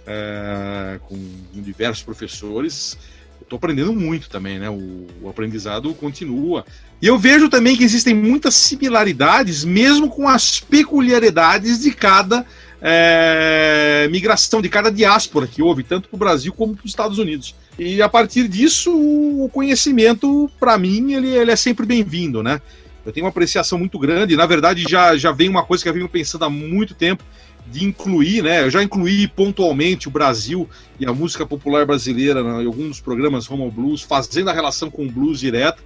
é, 0.08 1.00
com 1.08 1.18
diversos 1.54 2.02
professores. 2.02 2.98
Estou 3.42 3.58
aprendendo 3.58 3.94
muito 3.94 4.30
também, 4.30 4.60
né? 4.60 4.70
O, 4.70 5.08
o, 5.22 5.30
aprendizado 5.30 5.94
continua. 5.94 6.66
E 7.02 7.08
eu 7.08 7.18
vejo 7.18 7.48
também 7.48 7.76
que 7.76 7.84
existem 7.84 8.14
muitas 8.14 8.56
similaridades, 8.56 9.64
mesmo 9.64 10.10
com 10.10 10.28
as 10.28 10.60
peculiaridades 10.60 11.82
de 11.82 11.92
cada 11.92 12.46
é, 12.82 14.08
migração, 14.12 14.62
de 14.62 14.70
cada 14.70 14.92
diáspora 14.92 15.46
que 15.46 15.62
houve, 15.62 15.84
tanto 15.84 16.10
para 16.10 16.16
o 16.16 16.20
Brasil 16.20 16.52
como 16.54 16.76
para 16.76 16.86
os 16.86 16.92
Estados 16.92 17.20
Unidos. 17.20 17.56
E 17.78 18.02
a 18.02 18.10
partir 18.10 18.48
disso, 18.48 18.92
o 18.92 19.50
conhecimento, 19.54 20.50
para 20.60 20.78
mim, 20.78 21.14
ele, 21.14 21.30
ele 21.30 21.52
é 21.52 21.56
sempre 21.56 21.86
bem-vindo, 21.86 22.42
né? 22.42 22.60
Eu 23.06 23.14
tenho 23.14 23.26
uma 23.26 23.30
apreciação 23.30 23.78
muito 23.78 23.98
grande. 24.00 24.36
Na 24.36 24.46
verdade, 24.46 24.84
já, 24.90 25.16
já 25.16 25.32
vem 25.32 25.48
uma 25.48 25.64
coisa 25.64 25.84
que 25.84 25.90
eu 25.90 25.94
venho 25.94 26.10
pensando 26.10 26.46
há 26.46 26.50
muito 26.50 26.94
tempo 26.94 27.24
de 27.72 27.86
incluir, 27.86 28.44
né? 28.44 28.64
Eu 28.64 28.70
já 28.70 28.82
incluí 28.84 29.28
pontualmente 29.28 30.08
o 30.08 30.12
Brasil 30.12 30.68
e 31.00 31.06
a 31.06 31.14
música 31.14 31.46
popular 31.46 31.86
brasileira 31.86 32.42
em 32.42 32.66
alguns 32.66 33.00
programas 33.00 33.50
Homo 33.50 33.70
Blues, 33.70 34.02
fazendo 34.02 34.50
a 34.50 34.54
relação 34.54 34.90
com 34.90 35.06
o 35.06 35.12
blues 35.12 35.40
direto. 35.40 35.84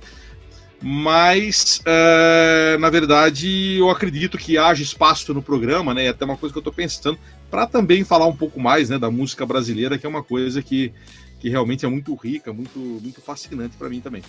Mas, 0.81 1.79
é, 1.85 2.75
na 2.79 2.89
verdade, 2.89 3.77
eu 3.77 3.89
acredito 3.89 4.35
que 4.37 4.57
haja 4.57 4.81
espaço 4.81 5.31
no 5.31 5.41
programa, 5.41 5.93
né? 5.93 6.05
É 6.05 6.09
até 6.09 6.25
uma 6.25 6.35
coisa 6.35 6.51
que 6.51 6.57
eu 6.57 6.61
estou 6.61 6.73
pensando, 6.73 7.19
para 7.51 7.67
também 7.67 8.03
falar 8.03 8.25
um 8.25 8.35
pouco 8.35 8.59
mais 8.59 8.89
né, 8.89 8.97
da 8.97 9.11
música 9.11 9.45
brasileira, 9.45 9.97
que 9.99 10.07
é 10.07 10.09
uma 10.09 10.23
coisa 10.23 10.61
que, 10.61 10.91
que 11.39 11.49
realmente 11.49 11.85
é 11.85 11.89
muito 11.89 12.15
rica, 12.15 12.51
muito, 12.51 12.79
muito 12.79 13.21
fascinante 13.21 13.77
para 13.77 13.89
mim 13.89 14.01
também. 14.01 14.23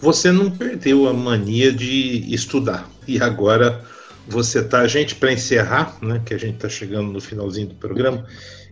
Você 0.00 0.32
não 0.32 0.50
perdeu 0.50 1.08
a 1.08 1.14
mania 1.14 1.72
de 1.72 2.34
estudar. 2.34 2.90
E 3.06 3.22
agora 3.22 3.84
você 4.26 4.64
tá, 4.64 4.84
gente, 4.88 5.14
para 5.14 5.32
encerrar, 5.32 5.96
né, 6.02 6.20
que 6.26 6.34
a 6.34 6.38
gente 6.38 6.56
está 6.56 6.68
chegando 6.68 7.12
no 7.12 7.20
finalzinho 7.20 7.68
do 7.68 7.74
programa, 7.76 8.26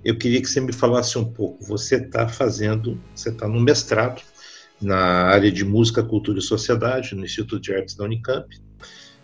eu 0.05 0.19
queria 0.19 0.43
que 0.43 0.49
você 0.49 0.61
me 0.61 0.73
falasse 0.73 1.17
um 1.17 1.25
pouco. 1.25 1.65
Você 1.67 1.97
está 1.97 2.27
fazendo, 2.27 3.01
você 3.15 3.29
está 3.29 3.47
no 3.47 3.61
mestrado 3.61 4.21
na 4.83 5.27
área 5.29 5.51
de 5.51 5.65
música, 5.65 6.03
cultura 6.03 6.39
e 6.39 6.43
sociedade 6.43 7.15
no 7.15 7.25
Instituto 7.25 7.61
de 7.61 7.75
Artes 7.75 7.95
da 7.95 8.05
Unicamp. 8.05 8.49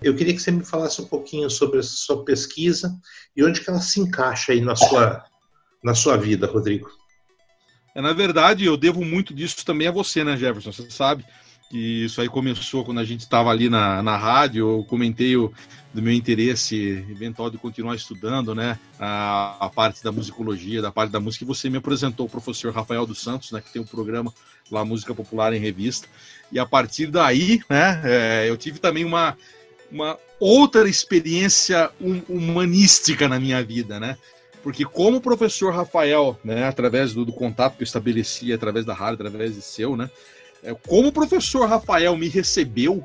Eu 0.01 0.15
queria 0.15 0.33
que 0.33 0.41
você 0.41 0.51
me 0.51 0.65
falasse 0.65 1.01
um 1.03 1.07
pouquinho 1.07 1.51
sobre 1.51 1.81
a 1.81 1.83
sua 1.83 2.25
pesquisa 2.25 2.97
e 3.37 3.43
onde 3.43 3.61
que 3.61 3.69
ela 3.69 3.81
se 3.81 4.01
encaixa 4.01 4.53
aí 4.53 4.61
na 4.61 4.77
sua 4.77 5.25
na 5.83 5.95
sua 5.95 6.17
vida, 6.17 6.47
Rodrigo. 6.47 6.91
É, 7.95 8.01
na 8.01 8.13
verdade, 8.13 8.65
eu 8.65 8.77
devo 8.77 9.05
muito 9.05 9.33
disso 9.33 9.65
também 9.65 9.87
a 9.87 9.93
você, 9.93 10.25
né, 10.25 10.37
Jefferson? 10.37 10.73
Você 10.73 10.91
sabe 10.91 11.25
que 11.69 12.05
isso 12.05 12.21
aí 12.21 12.29
começou 12.29 12.85
quando 12.85 12.99
a 12.99 13.05
gente 13.05 13.21
estava 13.21 13.51
ali 13.51 13.69
na, 13.69 14.03
na 14.03 14.17
rádio. 14.17 14.79
Eu 14.79 14.85
comentei 14.85 15.37
o, 15.37 15.53
do 15.93 16.01
meu 16.01 16.13
interesse 16.13 17.05
eventual 17.11 17.51
de 17.51 17.59
continuar 17.59 17.95
estudando, 17.95 18.55
né? 18.55 18.79
A, 18.99 19.67
a, 19.67 19.69
parte 19.69 20.03
da 20.03 20.11
musicologia, 20.11 20.81
da 20.81 20.91
parte 20.91 21.11
da 21.11 21.21
música. 21.21 21.45
E 21.45 21.47
você 21.47 21.69
me 21.69 21.77
apresentou 21.77 22.27
o 22.27 22.29
professor 22.29 22.73
Rafael 22.73 23.05
dos 23.05 23.23
Santos, 23.23 23.53
né? 23.53 23.61
Que 23.61 23.73
tem 23.73 23.83
um 23.83 23.87
programa 23.87 24.33
lá, 24.71 24.85
Música 24.85 25.15
Popular 25.15 25.53
em 25.53 25.59
Revista. 25.59 26.09
E 26.51 26.59
a 26.59 26.65
partir 26.65 27.09
daí, 27.09 27.61
né? 27.69 28.01
É, 28.05 28.47
eu 28.49 28.57
tive 28.57 28.79
também 28.79 29.05
uma, 29.05 29.37
uma 29.93 30.19
outra 30.41 30.89
experiência 30.89 31.91
humanística 32.29 33.29
na 33.29 33.39
minha 33.39 33.63
vida, 33.63 34.01
né? 34.01 34.17
Porque 34.63 34.85
como 34.85 35.19
o 35.19 35.21
professor 35.21 35.73
Rafael, 35.75 36.39
né? 36.43 36.67
Através 36.67 37.13
do, 37.13 37.27
do 37.27 37.33
contato 37.33 37.77
que 37.77 37.83
eu 37.83 37.87
estabeleci 37.87 38.53
através 38.53 38.87
da 38.87 38.95
rádio, 38.95 39.27
através 39.27 39.55
de 39.55 39.61
seu, 39.61 39.97
né? 39.97 40.11
É, 40.63 40.75
como 40.75 41.09
o 41.09 41.13
professor 41.13 41.69
Rafael 41.69 42.17
me 42.17 42.29
recebeu, 42.29 43.05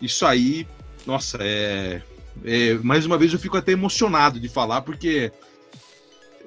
isso 0.00 0.24
aí, 0.24 0.66
nossa, 1.06 1.38
é, 1.40 2.02
é 2.44 2.74
mais 2.74 3.04
uma 3.04 3.18
vez 3.18 3.32
eu 3.32 3.38
fico 3.38 3.56
até 3.56 3.72
emocionado 3.72 4.38
de 4.38 4.48
falar, 4.48 4.82
porque 4.82 5.32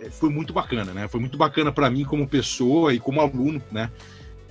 é, 0.01 0.09
foi 0.09 0.29
muito 0.29 0.53
bacana, 0.53 0.93
né? 0.93 1.07
Foi 1.07 1.19
muito 1.19 1.37
bacana 1.37 1.71
para 1.71 1.89
mim 1.89 2.03
como 2.03 2.27
pessoa 2.27 2.93
e 2.93 2.99
como 2.99 3.21
aluno, 3.21 3.61
né? 3.71 3.91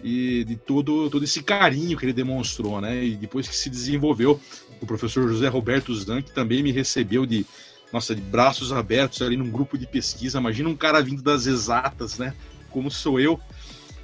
E 0.03 0.45
de 0.45 0.57
todo, 0.57 1.11
todo 1.11 1.25
esse 1.25 1.43
carinho 1.43 1.99
que 1.99 2.05
ele 2.05 2.13
demonstrou, 2.13 2.81
né? 2.81 3.05
E 3.05 3.17
depois 3.17 3.49
que 3.49 3.57
se 3.57 3.69
desenvolveu, 3.69 4.41
o 4.81 4.87
professor 4.87 5.29
José 5.29 5.49
Roberto 5.49 5.95
Zan, 5.95 6.23
que 6.23 6.33
também 6.33 6.63
me 6.63 6.73
recebeu 6.73 7.27
de, 7.27 7.45
nossa, 7.93 8.15
de 8.15 8.21
braços 8.21 8.73
abertos 8.73 9.21
ali 9.21 9.37
num 9.37 9.51
grupo 9.51 9.77
de 9.77 9.87
pesquisa. 9.87 10.39
Imagina 10.39 10.69
um 10.69 10.77
cara 10.77 11.03
vindo 11.03 11.23
das 11.23 11.47
exatas, 11.47 12.17
né? 12.17 12.35
Como 12.71 12.91
sou 12.91 13.19
eu, 13.19 13.39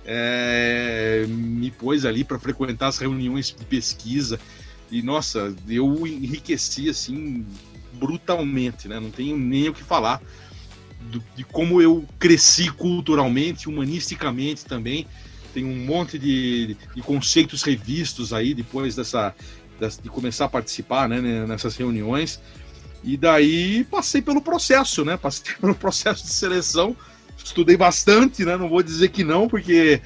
é, 0.06 1.26
me 1.28 1.70
pôs 1.70 2.04
ali 2.04 2.22
para 2.22 2.38
frequentar 2.38 2.86
as 2.86 2.98
reuniões 2.98 3.46
de 3.46 3.64
pesquisa 3.64 4.38
e 4.90 5.02
nossa, 5.02 5.54
eu 5.68 6.06
enriqueci 6.06 6.88
assim 6.88 7.44
brutalmente, 7.94 8.88
né? 8.88 9.00
Não 9.00 9.10
tenho 9.10 9.36
nem 9.36 9.68
o 9.68 9.74
que 9.74 9.82
falar 9.82 10.22
do, 11.10 11.22
de 11.34 11.44
como 11.44 11.80
eu 11.82 12.06
cresci 12.18 12.70
culturalmente, 12.70 13.68
humanisticamente 13.68 14.64
também. 14.64 15.06
Tem 15.52 15.64
um 15.64 15.84
monte 15.84 16.18
de, 16.18 16.76
de 16.94 17.02
conceitos 17.02 17.62
revistos 17.62 18.32
aí 18.32 18.54
depois 18.54 18.94
dessa, 18.94 19.34
dessa, 19.80 20.00
de 20.00 20.08
começar 20.08 20.44
a 20.44 20.48
participar 20.48 21.08
né, 21.08 21.20
nessas 21.46 21.76
reuniões. 21.76 22.40
E 23.02 23.16
daí 23.16 23.84
passei 23.84 24.20
pelo 24.20 24.42
processo, 24.42 25.04
né? 25.04 25.16
Passei 25.16 25.54
pelo 25.60 25.74
processo 25.74 26.24
de 26.24 26.30
seleção 26.30 26.96
estudei 27.46 27.76
bastante, 27.76 28.44
né? 28.44 28.56
Não 28.56 28.68
vou 28.68 28.82
dizer 28.82 29.08
que 29.08 29.24
não, 29.24 29.48
porque 29.48 30.00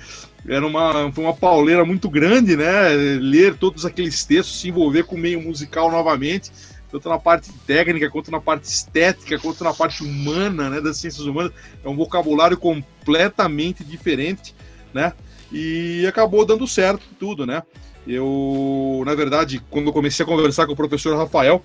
era 0.46 0.66
uma, 0.66 1.10
foi 1.12 1.24
uma 1.24 1.34
pauleira 1.34 1.84
muito 1.84 2.08
grande, 2.08 2.56
né? 2.56 2.90
Ler 3.20 3.54
todos 3.56 3.84
aqueles 3.84 4.24
textos, 4.24 4.60
se 4.60 4.68
envolver 4.68 5.04
com 5.04 5.16
o 5.16 5.18
meio 5.18 5.40
musical 5.40 5.90
novamente, 5.90 6.50
tanto 6.90 7.08
na 7.08 7.18
parte 7.18 7.50
técnica, 7.66 8.10
quanto 8.10 8.30
na 8.30 8.40
parte 8.40 8.64
estética, 8.64 9.38
quanto 9.38 9.64
na 9.64 9.72
parte 9.72 10.02
humana, 10.02 10.70
né? 10.70 10.80
Das 10.80 10.98
ciências 10.98 11.26
humanas. 11.26 11.52
É 11.84 11.88
um 11.88 11.96
vocabulário 11.96 12.56
completamente 12.56 13.82
diferente, 13.84 14.54
né? 14.92 15.12
E 15.52 16.06
acabou 16.06 16.44
dando 16.44 16.66
certo 16.66 17.04
tudo, 17.18 17.46
né? 17.46 17.62
Eu, 18.06 19.02
na 19.04 19.14
verdade, 19.14 19.62
quando 19.70 19.86
eu 19.86 19.92
comecei 19.92 20.24
a 20.24 20.28
conversar 20.28 20.66
com 20.66 20.72
o 20.72 20.76
professor 20.76 21.16
Rafael, 21.16 21.62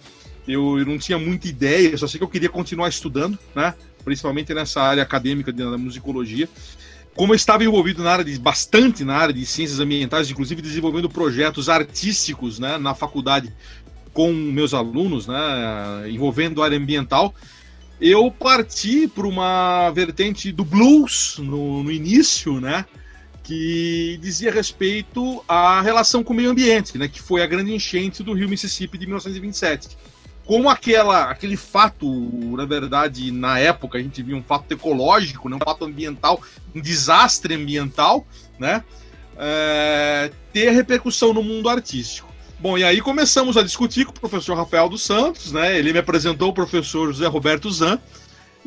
eu, 0.47 0.79
eu 0.79 0.85
não 0.85 0.97
tinha 0.97 1.17
muita 1.17 1.47
ideia, 1.47 1.97
só 1.97 2.07
sei 2.07 2.17
que 2.17 2.23
eu 2.23 2.29
queria 2.29 2.49
continuar 2.49 2.89
estudando, 2.89 3.37
né? 3.55 3.73
Principalmente 4.05 4.53
nessa 4.53 4.81
área 4.81 5.03
acadêmica 5.03 5.51
da 5.51 5.77
musicologia. 5.77 6.47
Como 7.15 7.33
eu 7.33 7.35
estava 7.35 7.63
envolvido 7.63 8.03
na 8.03 8.11
área 8.11 8.23
de, 8.23 8.37
bastante 8.37 9.03
na 9.03 9.15
área 9.15 9.33
de 9.33 9.45
ciências 9.45 9.79
ambientais, 9.79 10.29
inclusive 10.29 10.61
desenvolvendo 10.61 11.09
projetos 11.09 11.67
artísticos 11.67 12.59
né, 12.59 12.77
na 12.77 12.93
faculdade 12.93 13.51
com 14.13 14.31
meus 14.31 14.73
alunos, 14.73 15.27
né, 15.27 15.35
envolvendo 16.09 16.61
a 16.61 16.65
área 16.65 16.77
ambiental, 16.77 17.33
eu 17.99 18.29
parti 18.29 19.07
para 19.07 19.25
uma 19.27 19.89
vertente 19.91 20.51
do 20.51 20.63
blues 20.63 21.37
no, 21.39 21.83
no, 21.83 21.91
início, 21.91 22.59
né, 22.59 22.85
que 23.43 24.19
dizia 24.21 24.51
respeito 24.51 25.43
à 25.47 25.81
relação 25.81 26.23
com 26.23 26.33
o 26.33 26.35
meio 26.35 26.51
ambiente, 26.51 26.97
né, 26.97 27.07
que 27.07 27.21
foi 27.21 27.41
a 27.41 27.47
grande 27.47 27.73
enchente 27.73 28.23
do 28.23 28.33
rio 28.33 28.49
Mississippi 28.49 28.97
de 28.97 29.05
1927 29.05 29.97
como 30.45 30.69
aquela, 30.69 31.31
aquele 31.31 31.57
fato, 31.57 32.07
na 32.55 32.65
verdade, 32.65 33.31
na 33.31 33.57
época 33.57 33.97
a 33.97 34.01
gente 34.01 34.21
via 34.21 34.35
um 34.35 34.43
fato 34.43 34.71
ecológico, 34.71 35.49
né, 35.49 35.55
um 35.55 35.65
fato 35.65 35.85
ambiental, 35.85 36.39
um 36.73 36.79
desastre 36.79 37.55
ambiental, 37.55 38.25
né, 38.59 38.83
é, 39.37 40.31
ter 40.53 40.69
repercussão 40.69 41.33
no 41.33 41.41
mundo 41.41 41.67
artístico. 41.67 42.29
Bom, 42.59 42.77
e 42.77 42.83
aí 42.83 43.01
começamos 43.01 43.57
a 43.57 43.63
discutir 43.63 44.05
com 44.05 44.11
o 44.11 44.19
professor 44.19 44.55
Rafael 44.55 44.87
dos 44.87 45.01
Santos, 45.01 45.51
né, 45.51 45.77
ele 45.77 45.91
me 45.91 45.99
apresentou 45.99 46.49
o 46.49 46.53
professor 46.53 47.11
José 47.11 47.25
Roberto 47.25 47.71
Zan, 47.71 47.99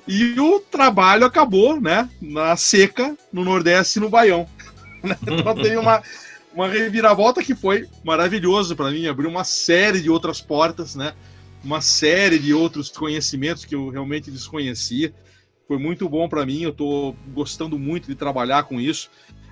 e 0.07 0.39
o 0.41 0.59
trabalho 0.59 1.25
acabou, 1.25 1.81
né, 1.81 2.09
na 2.21 2.57
seca, 2.57 3.17
no 3.33 3.45
Nordeste 3.45 3.99
e 3.99 4.03
no 4.03 4.09
Baião. 4.09 4.47
Então 5.23 5.55
tem 5.55 5.77
uma, 5.77 6.03
uma 6.53 6.67
reviravolta 6.67 7.41
que 7.41 7.55
foi 7.55 7.87
maravilhoso 8.03 8.75
para 8.75 8.91
mim, 8.91 9.07
abriu 9.07 9.31
uma 9.31 9.45
série 9.45 10.01
de 10.01 10.11
outras 10.11 10.41
portas, 10.41 10.97
né, 10.97 11.15
uma 11.65 11.81
série 11.81 12.39
de 12.39 12.55
outros 12.55 12.91
conhecimentos 12.91 13.65
que 13.65 13.75
eu 13.75 13.89
realmente 13.89 14.31
desconhecia. 14.31 15.13
Foi 15.67 15.79
muito 15.79 16.09
bom 16.09 16.29
para 16.29 16.47
mim, 16.47 16.63
eu 16.63 16.71
estou 16.71 17.15
gostando 17.29 17.79
muito 17.79 18.07
de 18.07 18.15
trabalhar 18.15 18.63
com 18.65 18.81
isso. 18.81 19.11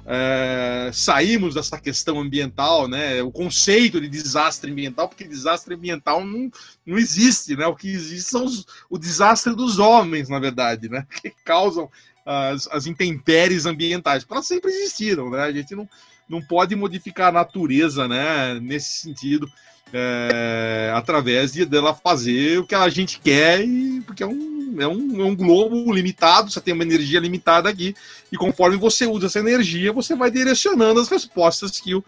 é, 0.09 0.91
saímos 0.93 1.55
dessa 1.55 1.81
questão 1.81 2.21
ambiental, 2.21 2.87
né? 2.87 3.21
O 3.23 3.33
conceito 3.33 4.01
de 4.01 4.09
desastre 4.09 4.71
ambiental, 4.71 5.09
porque 5.09 5.25
desastre 5.25 5.75
ambiental 5.75 6.25
não, 6.25 6.49
não 6.87 6.97
existe, 6.97 7.57
né? 7.57 7.67
O 7.67 7.75
que 7.75 7.89
existe 7.89 8.31
são 8.31 8.45
os, 8.45 8.65
o 8.89 8.99
desastre 8.99 9.55
dos 9.55 9.79
homens, 9.81 10.29
na 10.29 10.39
verdade, 10.39 10.89
né? 10.89 11.05
Que 11.21 11.33
causam 11.45 11.91
as, 12.25 12.69
as 12.69 12.87
intempéries 12.87 13.67
ambientais, 13.67 14.25
elas 14.31 14.47
sempre 14.47 14.71
existiram, 14.71 15.29
né? 15.29 15.43
A 15.43 15.53
gente 15.53 15.75
não, 15.75 15.89
não 16.29 16.41
pode 16.41 16.75
modificar 16.77 17.29
a 17.29 17.33
natureza, 17.33 18.07
né? 18.07 18.61
Nesse 18.61 19.01
sentido 19.01 19.51
é, 19.93 20.93
através 20.95 21.53
de 21.53 21.65
dela 21.65 21.95
fazer 21.95 22.59
o 22.59 22.67
que 22.67 22.75
a 22.75 22.89
gente 22.89 23.21
quer, 23.21 23.65
e, 23.65 24.01
porque 24.01 24.23
é 24.23 24.27
um, 24.27 24.77
é, 24.79 24.87
um, 24.87 25.21
é 25.21 25.25
um 25.25 25.37
globo 25.37 25.93
limitado, 25.93 26.51
você 26.51 26.61
tem 26.61 26.75
uma 26.75 26.83
energia 26.83 27.21
limitada 27.21 27.69
aqui, 27.69 27.95
e 28.31 28.37
conforme 28.37 28.77
você 28.77 29.07
usa 29.07 29.27
essa 29.27 29.39
energia, 29.39 29.93
você 29.93 30.15
vai 30.15 30.31
direcionando 30.31 31.01
as 31.01 31.09
respostas 31.09 31.81
que 31.81 31.95
o, 31.95 32.05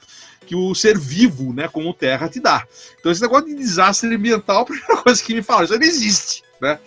que 0.46 0.54
o 0.54 0.74
ser 0.74 0.98
vivo, 0.98 1.52
né, 1.52 1.68
como 1.68 1.94
Terra, 1.94 2.28
te 2.28 2.40
dá. 2.40 2.66
Então, 2.98 3.12
esse 3.12 3.22
negócio 3.22 3.46
de 3.46 3.54
desastre 3.54 4.14
ambiental, 4.14 4.62
a 4.62 4.66
primeira 4.66 4.96
coisa 4.96 5.22
que 5.22 5.34
me 5.34 5.42
fala, 5.42 5.64
isso 5.64 5.74
não 5.74 5.82
existe, 5.82 6.42
né? 6.60 6.78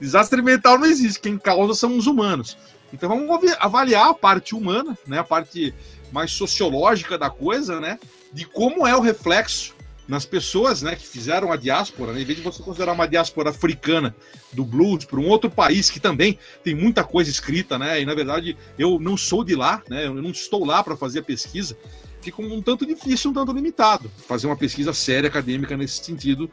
Desastre 0.00 0.40
ambiental 0.40 0.78
não 0.78 0.86
existe, 0.86 1.18
quem 1.18 1.36
causa 1.36 1.74
são 1.74 1.96
os 1.96 2.06
humanos. 2.06 2.56
Então 2.92 3.08
vamos 3.08 3.52
avaliar 3.58 4.08
a 4.08 4.14
parte 4.14 4.54
humana, 4.54 4.96
né, 5.06 5.18
a 5.18 5.24
parte 5.24 5.74
mais 6.12 6.30
sociológica 6.30 7.18
da 7.18 7.28
coisa, 7.28 7.80
né, 7.80 7.98
de 8.32 8.46
como 8.46 8.86
é 8.86 8.96
o 8.96 9.00
reflexo 9.00 9.74
nas 10.08 10.24
pessoas 10.24 10.80
né, 10.80 10.96
que 10.96 11.06
fizeram 11.06 11.52
a 11.52 11.56
diáspora, 11.56 12.12
né, 12.12 12.22
em 12.22 12.24
vez 12.24 12.38
de 12.38 12.42
você 12.42 12.62
considerar 12.62 12.92
uma 12.92 13.06
diáspora 13.06 13.50
africana 13.50 14.16
do 14.52 14.64
blues 14.64 15.04
para 15.04 15.20
um 15.20 15.28
outro 15.28 15.50
país 15.50 15.90
que 15.90 16.00
também 16.00 16.38
tem 16.64 16.74
muita 16.74 17.04
coisa 17.04 17.30
escrita, 17.30 17.78
né, 17.78 18.00
e 18.00 18.06
na 18.06 18.14
verdade 18.14 18.56
eu 18.78 18.98
não 18.98 19.18
sou 19.18 19.44
de 19.44 19.54
lá, 19.54 19.82
né, 19.88 20.06
eu 20.06 20.14
não 20.14 20.30
estou 20.30 20.64
lá 20.64 20.82
para 20.82 20.96
fazer 20.96 21.18
a 21.18 21.22
pesquisa, 21.22 21.76
fica 22.22 22.40
um 22.40 22.62
tanto 22.62 22.86
difícil, 22.86 23.30
um 23.30 23.34
tanto 23.34 23.52
limitado 23.52 24.10
fazer 24.26 24.46
uma 24.46 24.56
pesquisa 24.56 24.94
séria 24.94 25.28
acadêmica 25.28 25.76
nesse 25.76 26.02
sentido. 26.02 26.50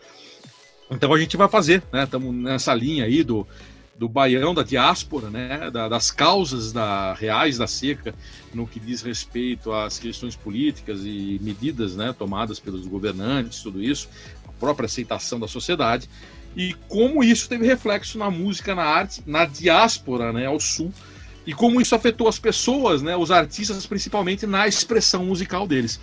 Então 0.91 1.13
a 1.13 1.17
gente 1.17 1.37
vai 1.37 1.47
fazer, 1.47 1.81
né, 1.93 2.03
estamos 2.03 2.35
nessa 2.35 2.73
linha 2.73 3.05
aí 3.05 3.23
do 3.23 3.47
do 3.97 4.09
baião 4.09 4.53
da 4.53 4.61
diáspora, 4.61 5.29
né, 5.29 5.69
da, 5.71 5.87
das 5.87 6.11
causas 6.11 6.73
da, 6.73 7.13
reais 7.13 7.57
da 7.57 7.65
seca 7.65 8.13
no 8.53 8.67
que 8.67 8.79
diz 8.79 9.01
respeito 9.01 9.71
às 9.71 9.97
questões 9.97 10.35
políticas 10.35 11.01
e 11.03 11.39
medidas 11.41 11.95
né, 11.95 12.13
tomadas 12.17 12.59
pelos 12.59 12.85
governantes, 12.85 13.61
tudo 13.61 13.81
isso, 13.81 14.09
a 14.47 14.51
própria 14.59 14.85
aceitação 14.85 15.39
da 15.39 15.47
sociedade, 15.47 16.09
e 16.55 16.73
como 16.87 17.23
isso 17.23 17.47
teve 17.47 17.65
reflexo 17.65 18.17
na 18.17 18.29
música, 18.29 18.75
na 18.75 18.83
arte, 18.83 19.21
na 19.25 19.45
diáspora 19.45 20.33
né, 20.33 20.45
ao 20.45 20.59
sul, 20.59 20.91
e 21.45 21.53
como 21.53 21.79
isso 21.79 21.95
afetou 21.95 22.27
as 22.27 22.39
pessoas, 22.39 23.01
né, 23.01 23.15
os 23.15 23.31
artistas, 23.31 23.85
principalmente 23.85 24.45
na 24.45 24.67
expressão 24.67 25.25
musical 25.25 25.67
deles. 25.67 25.99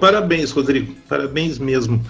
Parabéns, 0.00 0.50
Rodrigo. 0.50 0.94
Parabéns 1.08 1.58
mesmo. 1.58 2.04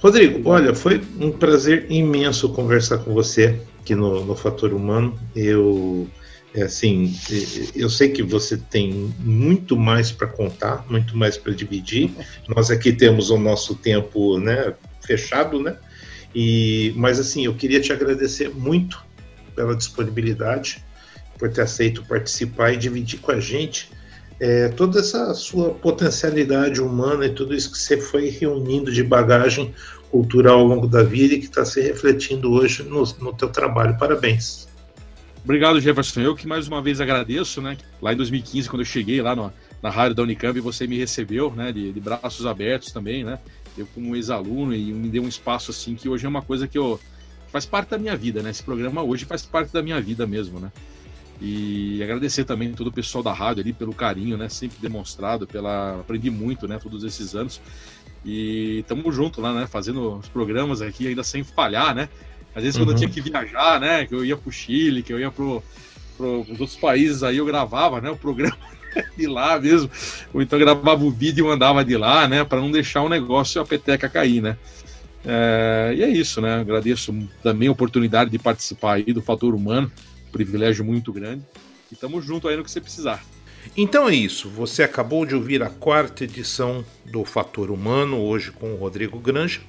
Rodrigo, 0.00 0.48
olha, 0.48 0.74
foi 0.74 1.00
um 1.18 1.32
prazer 1.32 1.86
imenso 1.90 2.50
conversar 2.50 2.98
com 2.98 3.14
você 3.14 3.58
aqui 3.84 3.94
no, 3.94 4.24
no 4.24 4.34
Fator 4.34 4.72
Humano. 4.72 5.16
Eu, 5.36 6.08
é 6.54 6.62
assim, 6.62 7.14
eu 7.76 7.90
sei 7.90 8.08
que 8.08 8.22
você 8.22 8.56
tem 8.56 9.14
muito 9.20 9.76
mais 9.76 10.10
para 10.10 10.26
contar, 10.26 10.84
muito 10.90 11.14
mais 11.16 11.36
para 11.36 11.52
dividir. 11.52 12.10
Nós 12.48 12.70
aqui 12.70 12.92
temos 12.92 13.28
o 13.28 13.36
nosso 13.36 13.74
tempo, 13.74 14.40
né, 14.40 14.72
fechado, 15.06 15.60
né? 15.60 15.76
E, 16.34 16.92
mas 16.96 17.20
assim, 17.20 17.44
eu 17.44 17.54
queria 17.54 17.80
te 17.80 17.92
agradecer 17.92 18.48
muito 18.48 19.04
pela 19.54 19.76
disponibilidade, 19.76 20.82
por 21.38 21.52
ter 21.52 21.60
aceito 21.60 22.04
participar 22.06 22.72
e 22.72 22.76
dividir 22.76 23.20
com 23.20 23.30
a 23.30 23.38
gente 23.38 23.90
é, 24.40 24.68
toda 24.68 25.00
essa 25.00 25.32
sua 25.34 25.70
potencialidade 25.70 26.80
humana 26.80 27.26
e 27.26 27.30
tudo 27.30 27.54
isso 27.54 27.70
que 27.70 27.78
você 27.78 27.96
foi 27.96 28.28
reunindo 28.28 28.90
de 28.92 29.02
bagagem 29.02 29.74
cultural 30.14 30.60
ao 30.60 30.64
longo 30.64 30.86
da 30.86 31.02
vida 31.02 31.34
e 31.34 31.40
que 31.40 31.46
está 31.46 31.64
se 31.64 31.80
refletindo 31.80 32.52
hoje 32.52 32.84
no, 32.84 33.02
no 33.20 33.32
teu 33.32 33.48
trabalho. 33.48 33.98
Parabéns. 33.98 34.68
Obrigado, 35.42 35.80
Jefferson. 35.80 36.20
Eu 36.20 36.36
que 36.36 36.46
mais 36.46 36.68
uma 36.68 36.80
vez 36.80 37.00
agradeço, 37.00 37.60
né? 37.60 37.76
Lá 38.00 38.12
em 38.12 38.16
2015, 38.16 38.68
quando 38.68 38.82
eu 38.82 38.86
cheguei 38.86 39.20
lá 39.20 39.34
no, 39.34 39.52
na 39.82 39.90
rádio 39.90 40.14
da 40.14 40.22
Unicamp, 40.22 40.60
você 40.60 40.86
me 40.86 40.96
recebeu, 40.96 41.50
né? 41.50 41.72
De, 41.72 41.92
de 41.92 41.98
braços 41.98 42.46
abertos 42.46 42.92
também, 42.92 43.24
né? 43.24 43.40
Eu 43.76 43.88
como 43.92 44.14
ex-aluno 44.14 44.72
e 44.72 44.92
me 44.92 45.08
deu 45.08 45.24
um 45.24 45.26
espaço 45.26 45.72
assim 45.72 45.96
que 45.96 46.08
hoje 46.08 46.24
é 46.24 46.28
uma 46.28 46.42
coisa 46.42 46.68
que 46.68 46.78
eu 46.78 47.00
faz 47.48 47.66
parte 47.66 47.90
da 47.90 47.98
minha 47.98 48.16
vida, 48.16 48.40
né? 48.40 48.50
Esse 48.50 48.62
programa 48.62 49.02
hoje 49.02 49.24
faz 49.24 49.42
parte 49.42 49.72
da 49.72 49.82
minha 49.82 50.00
vida 50.00 50.28
mesmo, 50.28 50.60
né? 50.60 50.70
E 51.40 52.00
agradecer 52.04 52.44
também 52.44 52.72
todo 52.72 52.86
o 52.86 52.92
pessoal 52.92 53.24
da 53.24 53.32
rádio 53.32 53.62
ali 53.62 53.72
pelo 53.72 53.92
carinho, 53.92 54.36
né? 54.36 54.48
Sempre 54.48 54.78
demonstrado, 54.80 55.44
pela 55.44 55.98
aprendi 55.98 56.30
muito, 56.30 56.68
né? 56.68 56.78
Todos 56.80 57.02
esses 57.02 57.34
anos. 57.34 57.60
E 58.24 58.78
estamos 58.80 59.14
junto 59.14 59.40
lá, 59.40 59.52
né? 59.52 59.66
Fazendo 59.66 60.16
os 60.16 60.28
programas 60.28 60.80
aqui 60.80 61.08
ainda 61.08 61.22
sem 61.22 61.44
falhar, 61.44 61.94
né? 61.94 62.08
Às 62.54 62.62
vezes 62.62 62.78
quando 62.78 62.90
eu 62.90 62.92
uhum. 62.94 62.98
tinha 62.98 63.10
que 63.10 63.20
viajar, 63.20 63.80
né? 63.80 64.06
Que 64.06 64.14
eu 64.14 64.24
ia 64.24 64.36
pro 64.36 64.50
Chile, 64.50 65.02
que 65.02 65.12
eu 65.12 65.20
ia 65.20 65.30
pro, 65.30 65.62
pro, 66.16 66.40
os 66.40 66.60
outros 66.60 66.76
países 66.76 67.22
aí, 67.22 67.36
eu 67.36 67.44
gravava, 67.44 68.00
né? 68.00 68.10
O 68.10 68.16
programa 68.16 68.56
de 69.16 69.26
lá 69.26 69.58
mesmo. 69.60 69.90
Ou 70.32 70.40
então 70.40 70.58
gravava 70.58 71.04
o 71.04 71.10
vídeo 71.10 71.44
e 71.44 71.48
mandava 71.48 71.84
de 71.84 71.96
lá, 71.96 72.26
né? 72.26 72.44
Para 72.44 72.60
não 72.60 72.70
deixar 72.70 73.02
o 73.02 73.08
negócio 73.08 73.60
a 73.60 73.64
peteca 73.64 74.08
cair, 74.08 74.40
né? 74.40 74.56
É, 75.26 75.94
e 75.96 76.02
é 76.02 76.08
isso, 76.08 76.40
né? 76.40 76.60
Agradeço 76.60 77.14
também 77.42 77.68
a 77.68 77.72
oportunidade 77.72 78.30
de 78.30 78.38
participar 78.38 78.94
aí 78.94 79.12
do 79.12 79.22
Fator 79.22 79.54
Humano, 79.54 79.90
privilégio 80.30 80.84
muito 80.84 81.12
grande. 81.12 81.42
E 81.90 81.94
estamos 81.94 82.24
junto 82.24 82.46
aí 82.48 82.56
no 82.56 82.64
que 82.64 82.70
você 82.70 82.80
precisar. 82.80 83.22
Então 83.76 84.08
é 84.08 84.14
isso, 84.14 84.48
você 84.48 84.82
acabou 84.82 85.26
de 85.26 85.34
ouvir 85.34 85.62
a 85.62 85.70
quarta 85.70 86.22
edição 86.22 86.84
do 87.04 87.24
Fator 87.24 87.70
Humano, 87.70 88.20
hoje 88.20 88.52
com 88.52 88.72
o 88.72 88.76
Rodrigo 88.76 89.18
Granja. 89.18 89.62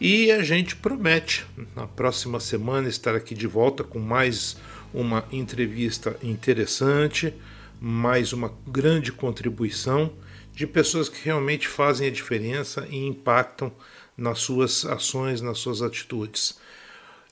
E 0.00 0.30
a 0.32 0.42
gente 0.42 0.76
promete 0.76 1.46
na 1.74 1.86
próxima 1.86 2.40
semana 2.40 2.88
estar 2.88 3.14
aqui 3.14 3.34
de 3.34 3.46
volta 3.46 3.84
com 3.84 3.98
mais 3.98 4.56
uma 4.92 5.24
entrevista 5.32 6.16
interessante, 6.22 7.32
mais 7.80 8.32
uma 8.32 8.52
grande 8.66 9.12
contribuição 9.12 10.12
de 10.54 10.66
pessoas 10.66 11.08
que 11.08 11.24
realmente 11.24 11.66
fazem 11.66 12.08
a 12.08 12.10
diferença 12.10 12.86
e 12.90 12.96
impactam 13.06 13.72
nas 14.16 14.40
suas 14.40 14.84
ações, 14.84 15.40
nas 15.40 15.58
suas 15.58 15.80
atitudes. 15.80 16.58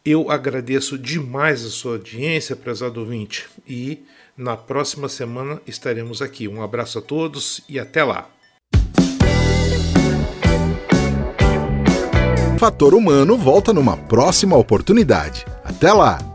Eu 0.03 0.31
agradeço 0.31 0.97
demais 0.97 1.63
a 1.63 1.69
sua 1.69 1.93
audiência, 1.93 2.57
prezado 2.57 3.01
ouvinte, 3.01 3.47
e 3.69 4.03
na 4.41 4.57
próxima 4.57 5.09
semana 5.09 5.61
estaremos 5.67 6.23
aqui. 6.23 6.49
Um 6.49 6.63
abraço 6.63 6.99
a 6.99 7.03
todos 7.03 7.61
e 7.69 7.79
até 7.79 8.03
lá. 8.03 8.29
Fator 12.59 12.95
Humano 12.95 13.37
volta 13.37 13.73
numa 13.73 13.97
próxima 13.97 14.57
oportunidade. 14.57 15.47
Até 15.65 15.93
lá! 15.93 16.30